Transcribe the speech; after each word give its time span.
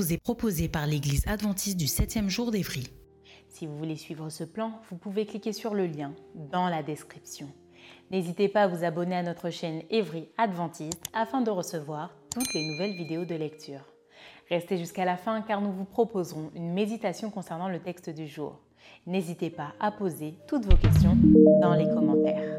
Vous 0.00 0.14
est 0.14 0.22
proposée 0.22 0.70
par 0.70 0.86
l'Église 0.86 1.26
adventiste 1.26 1.76
du 1.76 1.84
7e 1.84 2.30
jour 2.30 2.50
d'Évry. 2.50 2.88
Si 3.50 3.66
vous 3.66 3.76
voulez 3.76 3.96
suivre 3.96 4.30
ce 4.30 4.44
plan, 4.44 4.80
vous 4.88 4.96
pouvez 4.96 5.26
cliquer 5.26 5.52
sur 5.52 5.74
le 5.74 5.86
lien 5.86 6.14
dans 6.34 6.70
la 6.70 6.82
description. 6.82 7.50
N'hésitez 8.10 8.48
pas 8.48 8.62
à 8.62 8.66
vous 8.66 8.82
abonner 8.82 9.16
à 9.16 9.22
notre 9.22 9.50
chaîne 9.50 9.82
Évry 9.90 10.30
Adventiste 10.38 11.02
afin 11.12 11.42
de 11.42 11.50
recevoir 11.50 12.14
toutes 12.30 12.50
les 12.54 12.66
nouvelles 12.66 12.96
vidéos 12.96 13.26
de 13.26 13.34
lecture. 13.34 13.92
Restez 14.48 14.78
jusqu'à 14.78 15.04
la 15.04 15.18
fin 15.18 15.42
car 15.42 15.60
nous 15.60 15.72
vous 15.72 15.84
proposerons 15.84 16.50
une 16.54 16.72
méditation 16.72 17.28
concernant 17.28 17.68
le 17.68 17.80
texte 17.80 18.08
du 18.08 18.26
jour. 18.26 18.58
N'hésitez 19.06 19.50
pas 19.50 19.74
à 19.80 19.90
poser 19.90 20.34
toutes 20.48 20.64
vos 20.64 20.78
questions 20.78 21.18
dans 21.60 21.74
les 21.74 21.88
commentaires. 21.90 22.58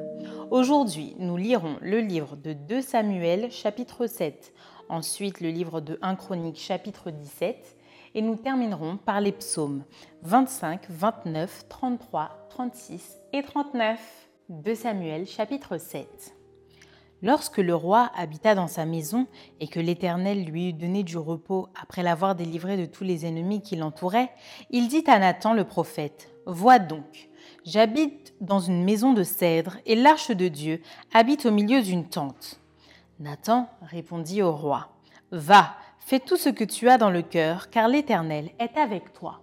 Aujourd'hui, 0.51 1.15
nous 1.17 1.37
lirons 1.37 1.77
le 1.81 2.01
livre 2.01 2.35
de 2.35 2.53
2 2.53 2.81
Samuel 2.81 3.49
chapitre 3.51 4.05
7 4.05 4.53
ensuite 4.91 5.39
le 5.39 5.49
livre 5.49 5.81
de 5.81 5.97
1 6.01 6.15
Chronique 6.15 6.59
chapitre 6.59 7.11
17 7.11 7.77
et 8.13 8.21
nous 8.21 8.35
terminerons 8.35 8.97
par 8.97 9.21
les 9.21 9.31
psaumes 9.31 9.85
25, 10.23 10.81
29, 10.89 11.65
33, 11.69 12.47
36 12.49 13.17
et 13.33 13.41
39 13.41 14.29
de 14.49 14.73
Samuel 14.73 15.25
chapitre 15.25 15.77
7. 15.77 16.35
Lorsque 17.23 17.59
le 17.59 17.75
roi 17.75 18.11
habita 18.15 18.53
dans 18.53 18.67
sa 18.67 18.85
maison 18.85 19.27
et 19.59 19.67
que 19.67 19.79
l'Éternel 19.79 20.43
lui 20.43 20.69
eut 20.69 20.73
donné 20.73 21.03
du 21.03 21.17
repos 21.17 21.69
après 21.79 22.03
l'avoir 22.03 22.35
délivré 22.35 22.77
de 22.77 22.85
tous 22.85 23.03
les 23.03 23.25
ennemis 23.25 23.61
qui 23.61 23.75
l'entouraient, 23.75 24.31
il 24.71 24.87
dit 24.87 25.03
à 25.07 25.19
Nathan 25.19 25.53
le 25.53 25.63
prophète, 25.63 26.29
Vois 26.47 26.79
donc, 26.79 27.29
j'habite 27.63 28.33
dans 28.41 28.59
une 28.59 28.83
maison 28.83 29.13
de 29.13 29.23
cèdre 29.23 29.77
et 29.85 29.95
l'arche 29.95 30.31
de 30.31 30.47
Dieu 30.47 30.81
habite 31.13 31.45
au 31.45 31.51
milieu 31.51 31.81
d'une 31.81 32.09
tente. 32.09 32.60
Nathan 33.21 33.69
répondit 33.83 34.41
au 34.41 34.51
roi, 34.51 34.89
Va, 35.29 35.75
fais 35.99 36.19
tout 36.19 36.37
ce 36.37 36.49
que 36.49 36.63
tu 36.63 36.89
as 36.89 36.97
dans 36.97 37.11
le 37.11 37.21
cœur, 37.21 37.69
car 37.69 37.87
l'Éternel 37.87 38.49
est 38.57 38.75
avec 38.77 39.13
toi. 39.13 39.41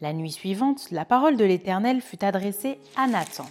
La 0.00 0.14
nuit 0.14 0.32
suivante, 0.32 0.90
la 0.90 1.04
parole 1.04 1.36
de 1.36 1.44
l'Éternel 1.44 2.00
fut 2.00 2.24
adressée 2.24 2.80
à 2.96 3.06
Nathan. 3.06 3.44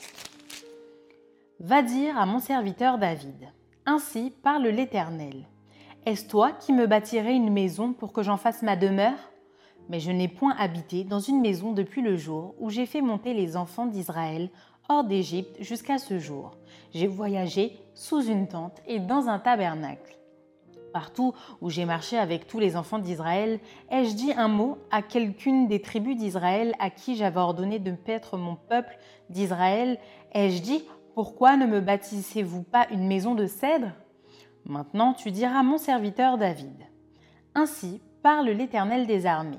Va 1.59 1.84
dire 1.84 2.17
à 2.17 2.26
mon 2.26 2.39
serviteur 2.39 2.98
David, 2.98 3.50
Ainsi 3.86 4.34
parle 4.42 4.67
l'Éternel. 4.67 5.48
Est-ce 6.08 6.28
toi 6.28 6.54
qui 6.54 6.73
me 6.73 6.88
bâtirais 6.88 7.36
une 7.36 7.54
maison 7.54 7.94
pour 7.94 8.14
que 8.14 8.23
j'en 8.23 8.38
fasse 8.38 8.64
ma 8.64 8.76
demeure? 8.76 9.32
Mais 9.89 10.00
je 10.00 10.12
n'ai 10.12 10.28
point 10.28 10.56
habité 10.58 11.04
dans 11.04 11.20
une 11.20 11.39
maison 11.39 11.72
depuis 11.72 12.02
le 12.02 12.17
jour 12.17 12.56
où 12.58 12.72
j'ai 12.72 12.88
fait 12.88 13.02
monter 13.02 13.36
les 13.36 13.55
enfants 13.55 13.86
d'Israël 13.86 14.49
hors 14.92 15.04
d'Égypte 15.06 15.56
jusqu'à 15.62 15.98
ce 15.98 16.20
jour. 16.20 16.52
J'ai 16.94 17.08
voyagé 17.08 17.78
sous 17.96 18.22
une 18.24 18.48
tente 18.48 18.82
et 18.86 19.00
dans 19.00 19.30
un 19.30 19.40
tabernacle. 19.40 20.18
Partout 20.92 21.34
où 21.62 21.70
j'ai 21.70 21.86
marché 21.86 22.18
avec 22.18 22.46
tous 22.46 22.60
les 22.60 22.76
enfants 22.76 23.00
d'Israël, 23.00 23.62
ai-je 23.90 24.14
dit 24.14 24.34
un 24.34 24.50
mot 24.50 24.78
à 24.92 25.02
quelqu'une 25.02 25.70
des 25.70 25.82
tribus 25.82 26.18
d'Israël 26.18 26.74
à 26.80 26.90
qui 26.90 27.16
j'avais 27.16 27.40
ordonné 27.40 27.80
de 27.80 27.92
paître 27.92 28.36
mon 28.38 28.58
peuple 28.58 28.98
d'Israël? 29.30 29.98
Ai-je 30.34 30.62
dit 30.62 30.84
Pourquoi 31.16 31.56
ne 31.56 31.66
me 31.66 31.80
bâtissez-vous 31.80 32.64
pas 32.64 32.88
une 32.92 33.08
maison 33.08 33.34
de 33.34 33.46
cèdre? 33.46 33.94
Maintenant 34.66 35.14
tu 35.14 35.32
diras 35.32 35.64
mon 35.64 35.78
serviteur 35.78 36.38
David. 36.38 36.86
Ainsi 37.56 38.02
parle 38.22 38.50
l'Éternel 38.50 39.08
des 39.08 39.26
armées. 39.26 39.58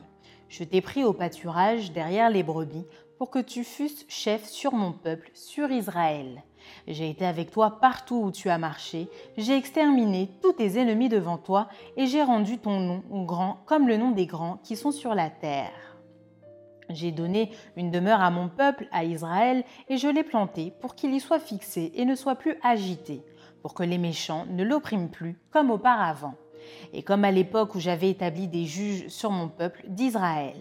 Je 0.48 0.64
t'ai 0.64 0.82
pris 0.82 1.02
au 1.02 1.14
pâturage 1.14 1.92
derrière 1.92 2.28
les 2.28 2.42
brebis 2.42 2.84
pour 3.22 3.30
que 3.30 3.38
tu 3.38 3.62
fusses 3.62 4.04
chef 4.08 4.48
sur 4.48 4.74
mon 4.74 4.90
peuple, 4.90 5.30
sur 5.32 5.70
Israël. 5.70 6.42
J'ai 6.88 7.08
été 7.08 7.24
avec 7.24 7.52
toi 7.52 7.78
partout 7.78 8.16
où 8.16 8.32
tu 8.32 8.50
as 8.50 8.58
marché, 8.58 9.08
j'ai 9.36 9.56
exterminé 9.56 10.28
tous 10.42 10.54
tes 10.54 10.76
ennemis 10.80 11.08
devant 11.08 11.38
toi, 11.38 11.68
et 11.96 12.06
j'ai 12.06 12.24
rendu 12.24 12.58
ton 12.58 12.80
nom 12.80 13.24
grand 13.24 13.62
comme 13.64 13.86
le 13.86 13.96
nom 13.96 14.10
des 14.10 14.26
grands 14.26 14.56
qui 14.64 14.74
sont 14.74 14.90
sur 14.90 15.14
la 15.14 15.30
terre. 15.30 16.00
J'ai 16.88 17.12
donné 17.12 17.52
une 17.76 17.92
demeure 17.92 18.22
à 18.22 18.32
mon 18.32 18.48
peuple, 18.48 18.88
à 18.90 19.04
Israël, 19.04 19.62
et 19.88 19.98
je 19.98 20.08
l'ai 20.08 20.24
planté 20.24 20.72
pour 20.80 20.96
qu'il 20.96 21.14
y 21.14 21.20
soit 21.20 21.38
fixé 21.38 21.92
et 21.94 22.04
ne 22.04 22.16
soit 22.16 22.34
plus 22.34 22.56
agité, 22.64 23.22
pour 23.62 23.74
que 23.74 23.84
les 23.84 23.98
méchants 23.98 24.46
ne 24.50 24.64
l'oppriment 24.64 25.10
plus 25.10 25.38
comme 25.52 25.70
auparavant, 25.70 26.34
et 26.92 27.04
comme 27.04 27.24
à 27.24 27.30
l'époque 27.30 27.76
où 27.76 27.78
j'avais 27.78 28.10
établi 28.10 28.48
des 28.48 28.64
juges 28.64 29.06
sur 29.06 29.30
mon 29.30 29.46
peuple 29.46 29.84
d'Israël. 29.86 30.56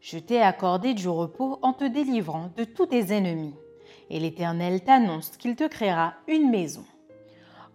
Je 0.00 0.18
t'ai 0.18 0.40
accordé 0.40 0.94
du 0.94 1.08
repos 1.08 1.58
en 1.60 1.74
te 1.74 1.84
délivrant 1.84 2.50
de 2.56 2.64
tous 2.64 2.86
tes 2.86 3.12
ennemis. 3.12 3.54
Et 4.08 4.18
l'Éternel 4.18 4.82
t'annonce 4.82 5.36
qu'il 5.36 5.56
te 5.56 5.68
créera 5.68 6.14
une 6.26 6.50
maison. 6.50 6.84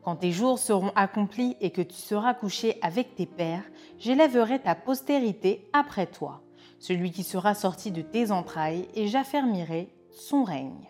Quand 0.03 0.15
tes 0.15 0.31
jours 0.31 0.57
seront 0.57 0.91
accomplis 0.95 1.55
et 1.61 1.69
que 1.69 1.83
tu 1.83 1.95
seras 1.95 2.33
couché 2.33 2.79
avec 2.81 3.15
tes 3.15 3.27
pères, 3.27 3.63
j'élèverai 3.99 4.59
ta 4.59 4.73
postérité 4.73 5.67
après 5.71 6.07
toi, 6.07 6.41
celui 6.79 7.11
qui 7.11 7.23
sera 7.23 7.53
sorti 7.53 7.91
de 7.91 8.01
tes 8.01 8.31
entrailles, 8.31 8.87
et 8.95 9.07
j'affermirai 9.07 9.89
son 10.11 10.43
règne. 10.43 10.89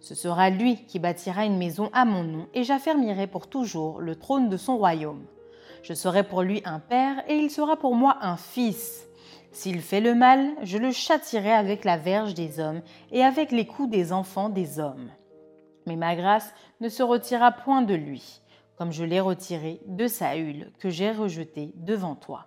Ce 0.00 0.14
sera 0.14 0.50
lui 0.50 0.84
qui 0.86 0.98
bâtira 0.98 1.44
une 1.44 1.58
maison 1.58 1.90
à 1.92 2.04
mon 2.04 2.24
nom, 2.24 2.46
et 2.54 2.64
j'affermirai 2.64 3.28
pour 3.28 3.48
toujours 3.48 4.00
le 4.00 4.16
trône 4.16 4.48
de 4.48 4.56
son 4.56 4.78
royaume. 4.78 5.24
Je 5.82 5.94
serai 5.94 6.24
pour 6.24 6.42
lui 6.42 6.60
un 6.64 6.80
père, 6.80 7.22
et 7.28 7.36
il 7.36 7.50
sera 7.50 7.76
pour 7.76 7.94
moi 7.94 8.18
un 8.20 8.36
fils. 8.36 9.06
S'il 9.52 9.80
fait 9.80 10.00
le 10.00 10.14
mal, 10.14 10.54
je 10.62 10.78
le 10.78 10.92
châtirai 10.92 11.52
avec 11.52 11.84
la 11.84 11.96
verge 11.96 12.34
des 12.34 12.60
hommes 12.60 12.82
et 13.10 13.24
avec 13.24 13.50
les 13.50 13.66
coups 13.66 13.90
des 13.90 14.12
enfants 14.12 14.48
des 14.48 14.78
hommes. 14.78 15.10
Mais 15.86 15.96
ma 15.96 16.14
grâce 16.14 16.52
ne 16.80 16.88
se 16.88 17.02
retira 17.02 17.50
point 17.50 17.82
de 17.82 17.94
lui, 17.94 18.42
comme 18.76 18.92
je 18.92 19.04
l'ai 19.04 19.20
retiré 19.20 19.80
de 19.86 20.06
Saül, 20.06 20.72
que 20.78 20.88
j'ai 20.88 21.10
rejeté 21.10 21.72
devant 21.74 22.14
toi. 22.14 22.46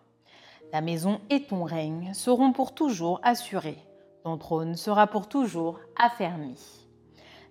Ta 0.72 0.81
maison 0.81 1.19
et 1.30 1.44
ton 1.44 1.66
règne 1.66 2.14
seront 2.14 2.53
pour 2.53 2.74
toujours 2.74 3.20
assurés, 3.22 3.78
ton 4.24 4.38
trône 4.38 4.75
sera 4.75 5.08
pour 5.08 5.28
toujours 5.28 5.80
affermi. 5.97 6.58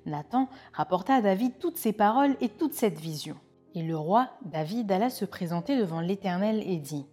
Nathan 0.06 0.48
rapporta 0.72 1.16
à 1.16 1.20
David 1.20 1.58
toutes 1.58 1.76
ces 1.76 1.92
paroles 1.92 2.36
et 2.40 2.48
toute 2.48 2.74
cette 2.74 2.98
vision. 2.98 3.36
Et 3.74 3.82
le 3.82 3.96
roi 3.96 4.28
David 4.44 4.90
alla 4.90 5.10
se 5.10 5.24
présenter 5.24 5.78
devant 5.78 6.00
l'Éternel 6.00 6.62
et 6.66 6.78
dit 6.78 7.06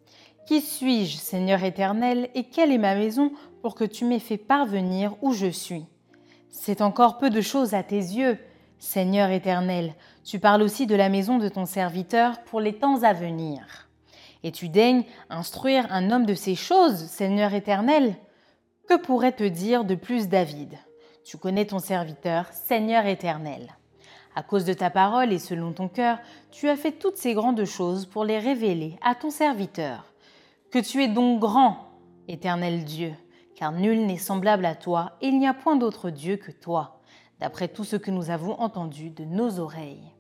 qui 0.50 0.62
suis-je, 0.62 1.18
Seigneur 1.18 1.64
éternel, 1.64 2.28
et 2.34 2.46
quelle 2.46 2.72
est 2.72 2.80
ma 2.80 2.96
maison 2.96 3.32
pour 3.62 3.76
que 3.76 3.84
tu 3.84 4.04
m'aies 4.04 4.18
fait 4.18 4.40
parvenir 4.40 5.14
où 5.22 5.32
je 5.32 5.46
suis? 5.46 5.86
C'est 6.50 6.82
encore 6.82 7.20
peu 7.20 7.30
de 7.30 7.40
choses 7.40 7.76
à 7.76 7.84
tes 7.84 7.98
yeux, 7.98 8.36
Seigneur 8.80 9.30
éternel. 9.30 9.94
Tu 10.24 10.40
parles 10.40 10.64
aussi 10.64 10.88
de 10.88 10.96
la 10.96 11.10
maison 11.10 11.38
de 11.38 11.50
ton 11.50 11.68
serviteur 11.68 12.44
pour 12.46 12.62
les 12.62 12.74
temps 12.74 13.04
à 13.04 13.14
venir. 13.14 13.90
Et 14.42 14.52
tu 14.52 14.70
daignes 14.70 15.04
instruire 15.30 15.86
un 15.92 16.10
homme 16.10 16.26
de 16.26 16.34
ces 16.34 16.56
choses, 16.56 17.06
Seigneur 17.06 17.54
éternel? 17.54 18.16
Que 18.88 18.98
pourrait 18.98 19.34
te 19.34 19.44
dire 19.44 19.84
de 19.84 19.94
plus 19.94 20.30
David? 20.30 20.80
Tu 21.24 21.38
connais 21.38 21.66
ton 21.66 21.78
serviteur, 21.78 22.48
Seigneur 22.54 23.06
éternel. 23.06 23.78
À 24.36 24.42
cause 24.42 24.66
de 24.66 24.74
ta 24.74 24.90
parole 24.90 25.32
et 25.32 25.38
selon 25.38 25.74
ton 25.74 25.90
cœur, 25.90 26.18
tu 26.50 26.70
as 26.70 26.76
fait 26.76 26.94
toutes 26.94 27.18
ces 27.18 27.36
grandes 27.36 27.66
choses 27.66 28.08
pour 28.08 28.26
les 28.26 28.40
révéler 28.40 28.98
à 29.04 29.14
ton 29.14 29.30
serviteur. 29.30 30.09
Que 30.72 30.78
tu 30.78 31.02
es 31.02 31.08
donc 31.08 31.40
grand, 31.40 31.78
éternel 32.28 32.86
Dieu, 32.86 33.16
car 33.56 33.72
nul 33.72 34.06
n'est 34.06 34.20
semblable 34.20 34.66
à 34.66 34.76
toi, 34.76 35.14
et 35.20 35.30
il 35.30 35.40
n'y 35.40 35.48
a 35.48 35.56
point 35.56 35.76
d'autre 35.76 36.12
Dieu 36.12 36.38
que 36.38 36.52
toi, 36.52 37.02
d'après 37.40 37.70
tout 37.70 37.84
ce 37.84 37.96
que 37.96 38.12
nous 38.12 38.30
avons 38.30 38.54
entendu 38.60 39.10
de 39.10 39.26
nos 39.26 39.60
oreilles. 39.60 40.14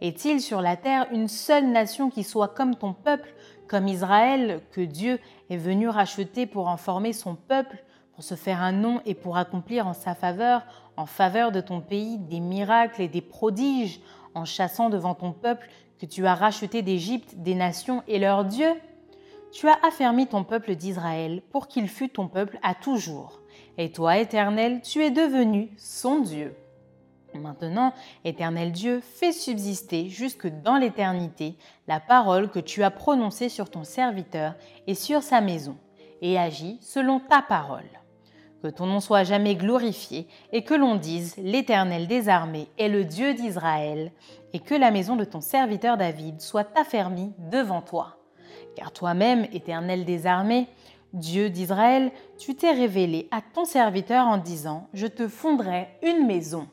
Est-il 0.00 0.40
sur 0.40 0.60
la 0.60 0.76
terre 0.76 1.06
une 1.12 1.28
seule 1.28 1.70
nation 1.70 2.10
qui 2.10 2.24
soit 2.24 2.48
comme 2.48 2.74
ton 2.74 2.92
peuple, 2.92 3.32
comme 3.68 3.86
Israël, 3.86 4.62
que 4.72 4.80
Dieu 4.80 5.20
est 5.48 5.56
venu 5.56 5.88
racheter 5.88 6.46
pour 6.46 6.66
en 6.66 6.76
former 6.76 7.12
son 7.12 7.36
peuple, 7.36 7.84
pour 8.14 8.24
se 8.24 8.34
faire 8.34 8.62
un 8.62 8.72
nom 8.72 9.00
et 9.06 9.14
pour 9.14 9.36
accomplir 9.36 9.86
en 9.86 9.94
sa 9.94 10.16
faveur, 10.16 10.62
en 10.96 11.06
faveur 11.06 11.52
de 11.52 11.60
ton 11.60 11.80
pays, 11.80 12.18
des 12.18 12.40
miracles 12.40 13.00
et 13.00 13.08
des 13.08 13.22
prodiges, 13.22 14.00
en 14.34 14.44
chassant 14.44 14.90
devant 14.90 15.14
ton 15.14 15.30
peuple 15.30 15.68
que 16.00 16.06
tu 16.06 16.26
as 16.26 16.34
racheté 16.34 16.82
d'Égypte 16.82 17.36
des 17.36 17.54
nations 17.54 18.02
et 18.08 18.18
leurs 18.18 18.44
dieux? 18.44 18.74
Tu 19.54 19.68
as 19.68 19.78
affermi 19.84 20.26
ton 20.26 20.42
peuple 20.42 20.74
d'Israël 20.74 21.40
pour 21.52 21.68
qu'il 21.68 21.88
fût 21.88 22.08
ton 22.08 22.26
peuple 22.26 22.58
à 22.64 22.74
toujours. 22.74 23.40
Et 23.78 23.92
toi, 23.92 24.18
Éternel, 24.18 24.80
tu 24.82 25.04
es 25.04 25.12
devenu 25.12 25.70
son 25.76 26.18
Dieu. 26.18 26.56
Maintenant, 27.34 27.92
Éternel 28.24 28.72
Dieu, 28.72 29.00
fais 29.00 29.30
subsister 29.30 30.08
jusque 30.08 30.48
dans 30.48 30.76
l'éternité 30.76 31.54
la 31.86 32.00
parole 32.00 32.50
que 32.50 32.58
tu 32.58 32.82
as 32.82 32.90
prononcée 32.90 33.48
sur 33.48 33.70
ton 33.70 33.84
serviteur 33.84 34.56
et 34.88 34.96
sur 34.96 35.22
sa 35.22 35.40
maison, 35.40 35.76
et 36.20 36.36
agis 36.36 36.78
selon 36.80 37.20
ta 37.20 37.40
parole. 37.40 37.88
Que 38.60 38.68
ton 38.68 38.86
nom 38.86 38.98
soit 38.98 39.22
jamais 39.22 39.54
glorifié, 39.54 40.26
et 40.50 40.64
que 40.64 40.74
l'on 40.74 40.96
dise 40.96 41.36
L'Éternel 41.36 42.08
des 42.08 42.28
armées 42.28 42.68
est 42.76 42.88
le 42.88 43.04
Dieu 43.04 43.34
d'Israël, 43.34 44.10
et 44.52 44.58
que 44.58 44.74
la 44.74 44.90
maison 44.90 45.14
de 45.14 45.24
ton 45.24 45.40
serviteur 45.40 45.96
David 45.96 46.40
soit 46.40 46.76
affermie 46.76 47.32
devant 47.38 47.82
toi. 47.82 48.16
Car 48.76 48.92
toi-même, 48.92 49.46
Éternel 49.52 50.04
des 50.04 50.26
armées, 50.26 50.68
Dieu 51.12 51.48
d'Israël, 51.48 52.10
tu 52.38 52.56
t'es 52.56 52.72
révélé 52.72 53.28
à 53.30 53.40
ton 53.40 53.64
serviteur 53.64 54.26
en 54.26 54.36
disant, 54.36 54.88
Je 54.94 55.06
te 55.06 55.28
fonderai 55.28 55.88
une 56.02 56.26
maison. 56.26 56.68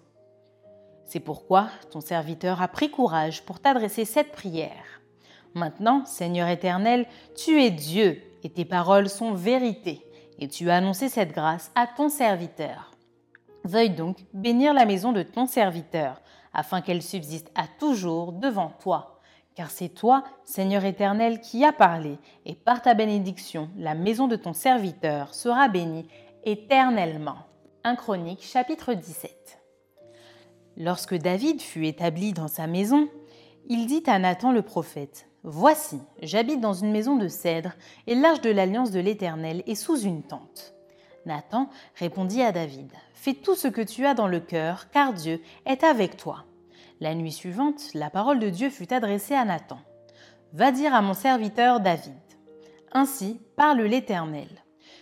C'est 1.06 1.20
pourquoi 1.20 1.68
ton 1.92 2.02
serviteur 2.02 2.62
a 2.62 2.68
pris 2.68 2.90
courage 2.90 3.44
pour 3.44 3.60
t'adresser 3.60 4.06
cette 4.06 4.32
prière. 4.32 5.02
Maintenant, 5.54 6.06
Seigneur 6.06 6.48
éternel, 6.48 7.06
tu 7.36 7.62
es 7.62 7.70
Dieu 7.70 8.22
et 8.44 8.50
tes 8.50 8.66
paroles 8.66 9.10
sont 9.10 9.34
vérité, 9.34 10.02
et 10.40 10.48
tu 10.48 10.70
as 10.70 10.78
annoncé 10.78 11.10
cette 11.10 11.34
grâce 11.34 11.72
à 11.76 11.86
ton 11.86 12.10
serviteur. 12.10 12.92
Veuille 13.64 13.92
donc 13.92 14.18
bénir 14.34 14.74
la 14.74 14.86
maison 14.86 15.12
de 15.12 15.22
ton 15.22 15.46
serviteur, 15.46 16.22
afin 16.54 16.82
qu'elle 16.82 17.04
subsiste 17.04 17.52
à 17.56 17.66
toujours 17.80 18.32
devant 18.32 18.72
toi. 18.82 19.11
Car 19.56 19.70
c'est 19.70 19.90
toi, 19.90 20.24
Seigneur 20.46 20.86
éternel, 20.86 21.42
qui 21.42 21.66
as 21.66 21.74
parlé, 21.74 22.18
et 22.46 22.56
par 22.56 22.82
ta 22.82 22.94
bénédiction, 22.94 23.70
la 23.78 23.96
maison 23.96 24.28
de 24.28 24.38
ton 24.38 24.54
serviteur 24.54 25.34
sera 25.34 25.68
bénie 25.68 26.08
éternellement. 26.46 27.38
1 27.84 27.96
Chronique 27.96 28.44
chapitre 28.44 28.94
17 28.94 29.60
Lorsque 30.78 31.16
David 31.16 31.62
fut 31.62 31.86
établi 31.86 32.32
dans 32.32 32.48
sa 32.48 32.66
maison, 32.66 33.10
il 33.68 33.88
dit 33.88 34.04
à 34.08 34.20
Nathan 34.20 34.52
le 34.52 34.62
prophète, 34.62 35.28
Voici, 35.44 36.00
j'habite 36.22 36.62
dans 36.62 36.74
une 36.74 36.92
maison 36.92 37.18
de 37.18 37.28
cèdre, 37.28 37.74
et 38.08 38.16
l'arche 38.16 38.42
de 38.42 38.52
l'alliance 38.52 38.92
de 38.92 39.00
l'Éternel 39.00 39.64
est 39.68 39.76
sous 39.76 40.00
une 40.00 40.24
tente. 40.24 40.76
Nathan 41.26 41.70
répondit 41.96 42.42
à 42.42 42.52
David, 42.52 42.92
Fais 43.14 43.34
tout 43.34 43.56
ce 43.56 43.68
que 43.68 43.82
tu 43.82 44.06
as 44.06 44.14
dans 44.14 44.28
le 44.28 44.40
cœur, 44.40 44.90
car 44.92 45.14
Dieu 45.14 45.42
est 45.66 45.84
avec 45.84 46.16
toi. 46.16 46.46
La 47.02 47.16
nuit 47.16 47.32
suivante, 47.32 47.82
la 47.96 48.12
parole 48.12 48.38
de 48.38 48.50
Dieu 48.50 48.70
fut 48.70 48.94
adressée 48.94 49.34
à 49.34 49.44
Nathan. 49.44 49.80
Va 50.54 50.72
dire 50.72 50.94
à 50.94 51.02
mon 51.02 51.16
serviteur 51.16 51.80
David. 51.80 52.14
Ainsi 52.92 53.42
parle 53.56 53.82
l'Éternel. 53.82 54.48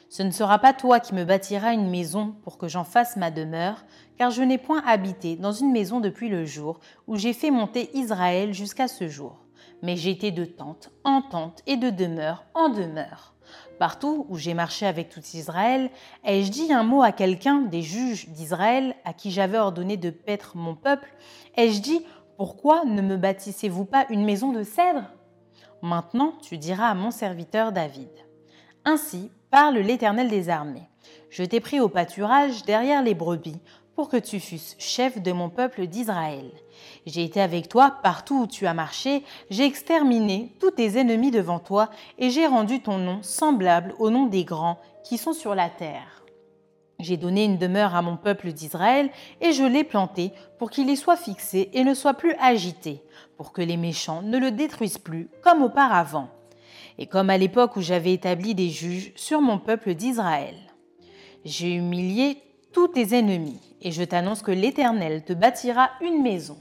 Ce 0.07 0.23
ne 0.23 0.31
sera 0.31 0.59
pas 0.59 0.71
toi 0.71 1.01
qui 1.01 1.13
me 1.13 1.25
bâtiras 1.25 1.73
une 1.73 1.89
maison 1.89 2.37
pour 2.43 2.57
que 2.57 2.69
j'en 2.69 2.85
fasse 2.85 3.17
ma 3.17 3.31
demeure, 3.31 3.83
car 4.17 4.31
je 4.31 4.41
n'ai 4.41 4.57
point 4.57 4.81
habité 4.87 5.35
dans 5.35 5.51
une 5.51 5.73
maison 5.73 5.99
depuis 5.99 6.29
le 6.29 6.45
jour 6.45 6.79
où 7.05 7.17
j'ai 7.17 7.33
fait 7.33 7.51
monter 7.51 7.89
Israël 7.97 8.53
jusqu'à 8.53 8.87
ce 8.87 9.09
jour. 9.09 9.43
Mais 9.83 10.01
été 10.07 10.31
de 10.31 10.45
tente 10.45 10.91
en 11.03 11.21
tente 11.21 11.63
et 11.67 11.75
de 11.75 11.89
demeure 11.89 12.45
en 12.53 12.69
demeure. 12.69 13.35
Partout 13.79 14.25
où 14.27 14.37
j'ai 14.37 14.53
marché 14.53 14.85
avec 14.85 15.07
tout 15.07 15.21
Israël, 15.33 15.89
ai-je 16.25 16.51
dit 16.51 16.73
un 16.73 16.83
mot 16.83 17.01
à 17.01 17.13
quelqu'un 17.13 17.61
des 17.61 17.81
juges 17.81 18.27
d'Israël 18.27 18.93
à 19.05 19.13
qui 19.13 19.31
j'avais 19.31 19.57
ordonné 19.57 19.95
de 19.95 20.09
paître 20.09 20.57
mon 20.57 20.75
peuple? 20.75 21.07
Ai-je 21.55 21.79
dit 21.79 22.05
Pourquoi 22.35 22.83
ne 22.83 23.01
me 23.01 23.15
bâtissez-vous 23.15 23.85
pas 23.85 24.05
une 24.09 24.25
maison 24.25 24.51
de 24.51 24.63
cèdre? 24.63 25.05
Maintenant 25.81 26.33
tu 26.41 26.57
diras 26.57 26.89
à 26.89 26.93
mon 26.93 27.09
serviteur 27.09 27.71
David. 27.71 28.09
Ainsi 28.83 29.31
parle 29.49 29.77
l'Éternel 29.77 30.27
des 30.27 30.49
armées. 30.49 30.89
Je 31.29 31.43
t'ai 31.45 31.61
pris 31.61 31.79
au 31.79 31.87
pâturage 31.87 32.63
derrière 32.63 33.01
les 33.01 33.15
brebis 33.15 33.61
pour 33.99 34.07
que 34.07 34.15
tu 34.15 34.39
fusses 34.39 34.77
chef 34.79 35.21
de 35.21 35.33
mon 35.33 35.49
peuple 35.49 35.85
d'Israël. 35.85 36.49
J'ai 37.05 37.25
été 37.25 37.41
avec 37.41 37.67
toi 37.67 37.97
partout 38.01 38.43
où 38.43 38.47
tu 38.47 38.65
as 38.65 38.73
marché, 38.73 39.25
j'ai 39.49 39.65
exterminé 39.65 40.53
tous 40.61 40.71
tes 40.71 40.97
ennemis 40.97 41.31
devant 41.31 41.59
toi, 41.59 41.89
et 42.17 42.29
j'ai 42.29 42.47
rendu 42.47 42.81
ton 42.81 42.97
nom 42.97 43.21
semblable 43.23 43.93
au 43.99 44.09
nom 44.09 44.25
des 44.25 44.45
grands 44.45 44.79
qui 45.03 45.17
sont 45.17 45.33
sur 45.33 45.53
la 45.53 45.67
terre. 45.67 46.23
J'ai 47.01 47.17
donné 47.17 47.43
une 47.43 47.57
demeure 47.57 47.93
à 47.93 48.01
mon 48.01 48.15
peuple 48.15 48.53
d'Israël, 48.53 49.09
et 49.41 49.51
je 49.51 49.65
l'ai 49.65 49.83
planté 49.83 50.31
pour 50.59 50.71
qu'il 50.71 50.89
y 50.89 50.95
soit 50.95 51.17
fixé 51.17 51.69
et 51.73 51.83
ne 51.83 51.93
soit 51.93 52.13
plus 52.13 52.35
agité, 52.39 53.03
pour 53.35 53.51
que 53.51 53.61
les 53.61 53.75
méchants 53.75 54.21
ne 54.21 54.37
le 54.37 54.51
détruisent 54.51 54.97
plus 54.97 55.27
comme 55.43 55.61
auparavant 55.61 56.29
et 56.97 57.05
comme 57.05 57.29
à 57.29 57.37
l'époque 57.37 57.75
où 57.75 57.81
j'avais 57.81 58.13
établi 58.13 58.55
des 58.55 58.69
juges 58.69 59.11
sur 59.17 59.41
mon 59.41 59.59
peuple 59.59 59.93
d'Israël. 59.93 60.55
J'ai 61.43 61.73
humilié 61.73 62.37
tous 62.71 62.87
tes 62.87 63.13
ennemis, 63.13 63.68
et 63.81 63.91
je 63.91 64.03
t'annonce 64.03 64.41
que 64.41 64.51
l'Éternel 64.51 65.23
te 65.23 65.33
bâtira 65.33 65.89
une 66.01 66.21
maison. 66.21 66.57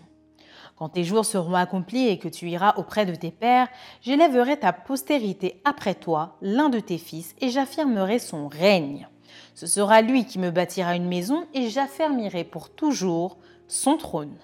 Quand 0.76 0.90
tes 0.90 1.04
jours 1.04 1.24
seront 1.24 1.54
accomplis 1.54 2.08
et 2.08 2.18
que 2.18 2.28
tu 2.28 2.48
iras 2.48 2.74
auprès 2.76 3.04
de 3.04 3.14
tes 3.14 3.30
pères, 3.30 3.68
j'élèverai 4.00 4.58
ta 4.58 4.72
postérité 4.72 5.60
après 5.64 5.94
toi, 5.94 6.36
l'un 6.40 6.68
de 6.68 6.78
tes 6.78 6.98
fils, 6.98 7.34
et 7.40 7.48
j'affirmerai 7.48 8.18
son 8.18 8.46
règne. 8.46 9.08
Ce 9.54 9.66
sera 9.66 10.02
lui 10.02 10.24
qui 10.24 10.38
me 10.38 10.50
bâtira 10.50 10.94
une 10.94 11.08
maison, 11.08 11.46
et 11.52 11.68
j'affermirai 11.68 12.44
pour 12.44 12.70
toujours 12.70 13.38
son 13.66 13.96
trône. 13.96 14.36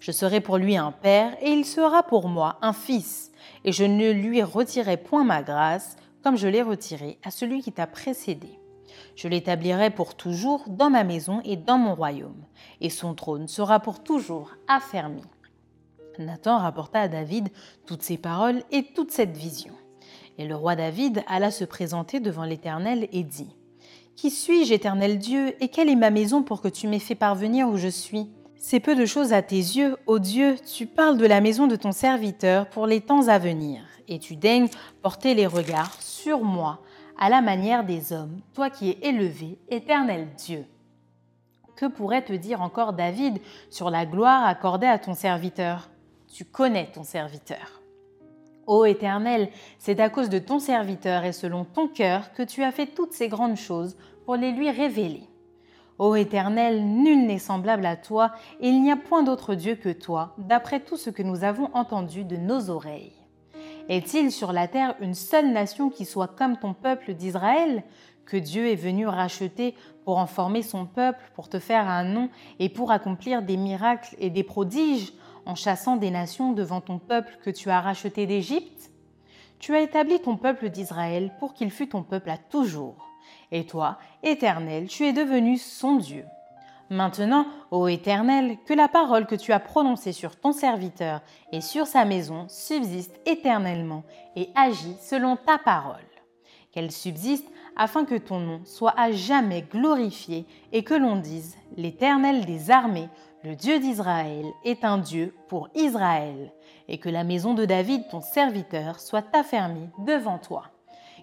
Je 0.00 0.10
serai 0.10 0.40
pour 0.40 0.56
lui 0.56 0.76
un 0.76 0.92
père, 0.92 1.36
et 1.42 1.50
il 1.50 1.66
sera 1.66 2.02
pour 2.02 2.28
moi 2.28 2.58
un 2.62 2.72
fils 2.72 3.30
et 3.64 3.72
je 3.72 3.84
ne 3.84 4.10
lui 4.10 4.42
retirerai 4.42 4.96
point 4.96 5.24
ma 5.24 5.42
grâce, 5.42 5.96
comme 6.22 6.36
je 6.36 6.48
l'ai 6.48 6.62
retirée 6.62 7.18
à 7.22 7.30
celui 7.30 7.62
qui 7.62 7.72
t'a 7.72 7.86
précédé. 7.86 8.58
Je 9.16 9.28
l'établirai 9.28 9.90
pour 9.90 10.14
toujours 10.14 10.64
dans 10.68 10.90
ma 10.90 11.04
maison 11.04 11.40
et 11.44 11.56
dans 11.56 11.78
mon 11.78 11.94
royaume, 11.94 12.44
et 12.80 12.90
son 12.90 13.14
trône 13.14 13.48
sera 13.48 13.80
pour 13.80 14.02
toujours 14.02 14.52
affermi. 14.68 15.22
Nathan 16.18 16.58
rapporta 16.58 17.00
à 17.00 17.08
David 17.08 17.48
toutes 17.86 18.02
ces 18.02 18.18
paroles 18.18 18.62
et 18.70 18.84
toute 18.94 19.10
cette 19.10 19.36
vision. 19.36 19.72
Et 20.38 20.46
le 20.46 20.56
roi 20.56 20.76
David 20.76 21.22
alla 21.28 21.50
se 21.50 21.64
présenter 21.64 22.20
devant 22.20 22.44
l'Éternel 22.44 23.08
et 23.12 23.22
dit, 23.22 23.54
Qui 24.16 24.30
suis-je, 24.30 24.74
Éternel 24.74 25.18
Dieu, 25.18 25.54
et 25.62 25.68
quelle 25.68 25.88
est 25.88 25.96
ma 25.96 26.10
maison 26.10 26.42
pour 26.42 26.60
que 26.60 26.68
tu 26.68 26.88
m'aies 26.88 26.98
fait 26.98 27.14
parvenir 27.14 27.68
où 27.68 27.76
je 27.76 27.88
suis? 27.88 28.28
C'est 28.56 28.80
peu 28.80 28.96
de 28.96 29.04
choses 29.04 29.32
à 29.32 29.42
tes 29.42 29.56
yeux, 29.56 29.96
ô 30.06 30.18
Dieu, 30.18 30.56
tu 30.74 30.86
parles 30.86 31.18
de 31.18 31.26
la 31.26 31.40
maison 31.40 31.66
de 31.66 31.76
ton 31.76 31.92
serviteur 31.92 32.68
pour 32.68 32.86
les 32.86 33.00
temps 33.00 33.28
à 33.28 33.38
venir, 33.38 33.82
et 34.08 34.18
tu 34.18 34.36
daignes 34.36 34.68
porter 35.02 35.34
les 35.34 35.46
regards 35.46 36.00
sur 36.00 36.42
moi, 36.42 36.80
à 37.18 37.28
la 37.28 37.40
manière 37.40 37.84
des 37.84 38.12
hommes, 38.12 38.40
toi 38.52 38.70
qui 38.70 38.90
es 38.90 38.98
élevé, 39.02 39.58
éternel 39.68 40.28
Dieu. 40.36 40.66
Que 41.76 41.86
pourrait 41.86 42.24
te 42.24 42.32
dire 42.32 42.62
encore 42.62 42.92
David 42.92 43.40
sur 43.70 43.90
la 43.90 44.06
gloire 44.06 44.46
accordée 44.46 44.86
à 44.86 44.98
ton 44.98 45.14
serviteur? 45.14 45.90
Tu 46.32 46.44
connais 46.44 46.90
ton 46.92 47.02
serviteur. 47.02 47.80
Ô 48.66 48.84
Éternel, 48.84 49.50
c'est 49.78 50.00
à 50.00 50.08
cause 50.08 50.30
de 50.30 50.38
ton 50.38 50.58
serviteur 50.58 51.24
et 51.24 51.32
selon 51.32 51.64
ton 51.64 51.88
cœur 51.88 52.32
que 52.32 52.42
tu 52.42 52.62
as 52.62 52.72
fait 52.72 52.86
toutes 52.86 53.12
ces 53.12 53.28
grandes 53.28 53.56
choses 53.56 53.96
pour 54.24 54.36
les 54.36 54.52
lui 54.52 54.70
révéler. 54.70 55.28
Ô 55.98 56.16
Éternel, 56.16 56.84
nul 56.84 57.26
n'est 57.26 57.38
semblable 57.38 57.86
à 57.86 57.96
toi, 57.96 58.32
et 58.60 58.68
il 58.68 58.82
n'y 58.82 58.90
a 58.90 58.96
point 58.96 59.22
d'autre 59.22 59.54
Dieu 59.54 59.76
que 59.76 59.90
toi, 59.90 60.34
d'après 60.38 60.80
tout 60.80 60.96
ce 60.96 61.10
que 61.10 61.22
nous 61.22 61.44
avons 61.44 61.70
entendu 61.74 62.24
de 62.24 62.36
nos 62.36 62.70
oreilles. 62.70 63.12
Est-il 63.88 64.32
sur 64.32 64.52
la 64.52 64.66
terre 64.66 64.94
une 65.00 65.14
seule 65.14 65.52
nation 65.52 65.90
qui 65.90 66.06
soit 66.06 66.28
comme 66.28 66.56
ton 66.56 66.72
peuple 66.72 67.12
d'Israël, 67.12 67.82
que 68.24 68.36
Dieu 68.38 68.68
est 68.68 68.76
venu 68.76 69.06
racheter 69.06 69.74
pour 70.04 70.16
en 70.16 70.26
former 70.26 70.62
son 70.62 70.86
peuple, 70.86 71.20
pour 71.34 71.50
te 71.50 71.58
faire 71.58 71.86
un 71.88 72.04
nom 72.04 72.30
et 72.58 72.70
pour 72.70 72.90
accomplir 72.90 73.42
des 73.42 73.58
miracles 73.58 74.16
et 74.18 74.30
des 74.30 74.42
prodiges 74.42 75.12
en 75.44 75.54
chassant 75.54 75.96
des 75.96 76.10
nations 76.10 76.52
devant 76.52 76.80
ton 76.80 76.98
peuple 76.98 77.38
que 77.42 77.50
tu 77.50 77.68
as 77.68 77.82
racheté 77.82 78.26
d'Égypte? 78.26 78.90
Tu 79.58 79.74
as 79.74 79.80
établi 79.80 80.20
ton 80.20 80.36
peuple 80.36 80.70
d'Israël 80.70 81.32
pour 81.38 81.52
qu'il 81.52 81.70
fût 81.70 81.88
ton 81.88 82.02
peuple 82.02 82.30
à 82.30 82.38
toujours. 82.38 83.10
Et 83.52 83.66
toi, 83.66 83.98
Éternel, 84.22 84.88
tu 84.88 85.04
es 85.04 85.12
devenu 85.12 85.58
son 85.58 85.96
Dieu. 85.96 86.24
Maintenant, 86.90 87.46
ô 87.70 87.88
Éternel, 87.88 88.58
que 88.66 88.74
la 88.74 88.88
parole 88.88 89.26
que 89.26 89.34
tu 89.34 89.52
as 89.52 89.60
prononcée 89.60 90.12
sur 90.12 90.36
ton 90.36 90.52
serviteur 90.52 91.22
et 91.50 91.62
sur 91.62 91.86
sa 91.86 92.04
maison 92.04 92.46
subsiste 92.48 93.18
éternellement 93.24 94.04
et 94.36 94.50
agit 94.54 94.96
selon 95.00 95.36
ta 95.36 95.56
parole. 95.56 95.96
Qu'elle 96.72 96.90
subsiste 96.92 97.48
afin 97.76 98.04
que 98.04 98.16
ton 98.16 98.38
nom 98.38 98.60
soit 98.64 98.94
à 98.98 99.12
jamais 99.12 99.62
glorifié 99.62 100.46
et 100.72 100.84
que 100.84 100.94
l'on 100.94 101.16
dise, 101.16 101.56
l'Éternel 101.76 102.44
des 102.44 102.70
armées, 102.70 103.08
le 103.44 103.56
Dieu 103.56 103.78
d'Israël, 103.78 104.44
est 104.64 104.84
un 104.84 104.98
Dieu 104.98 105.34
pour 105.48 105.68
Israël, 105.74 106.52
et 106.88 106.98
que 106.98 107.08
la 107.08 107.24
maison 107.24 107.54
de 107.54 107.64
David, 107.64 108.08
ton 108.08 108.20
serviteur, 108.20 109.00
soit 109.00 109.34
affermie 109.34 109.88
devant 109.98 110.38
toi. 110.38 110.64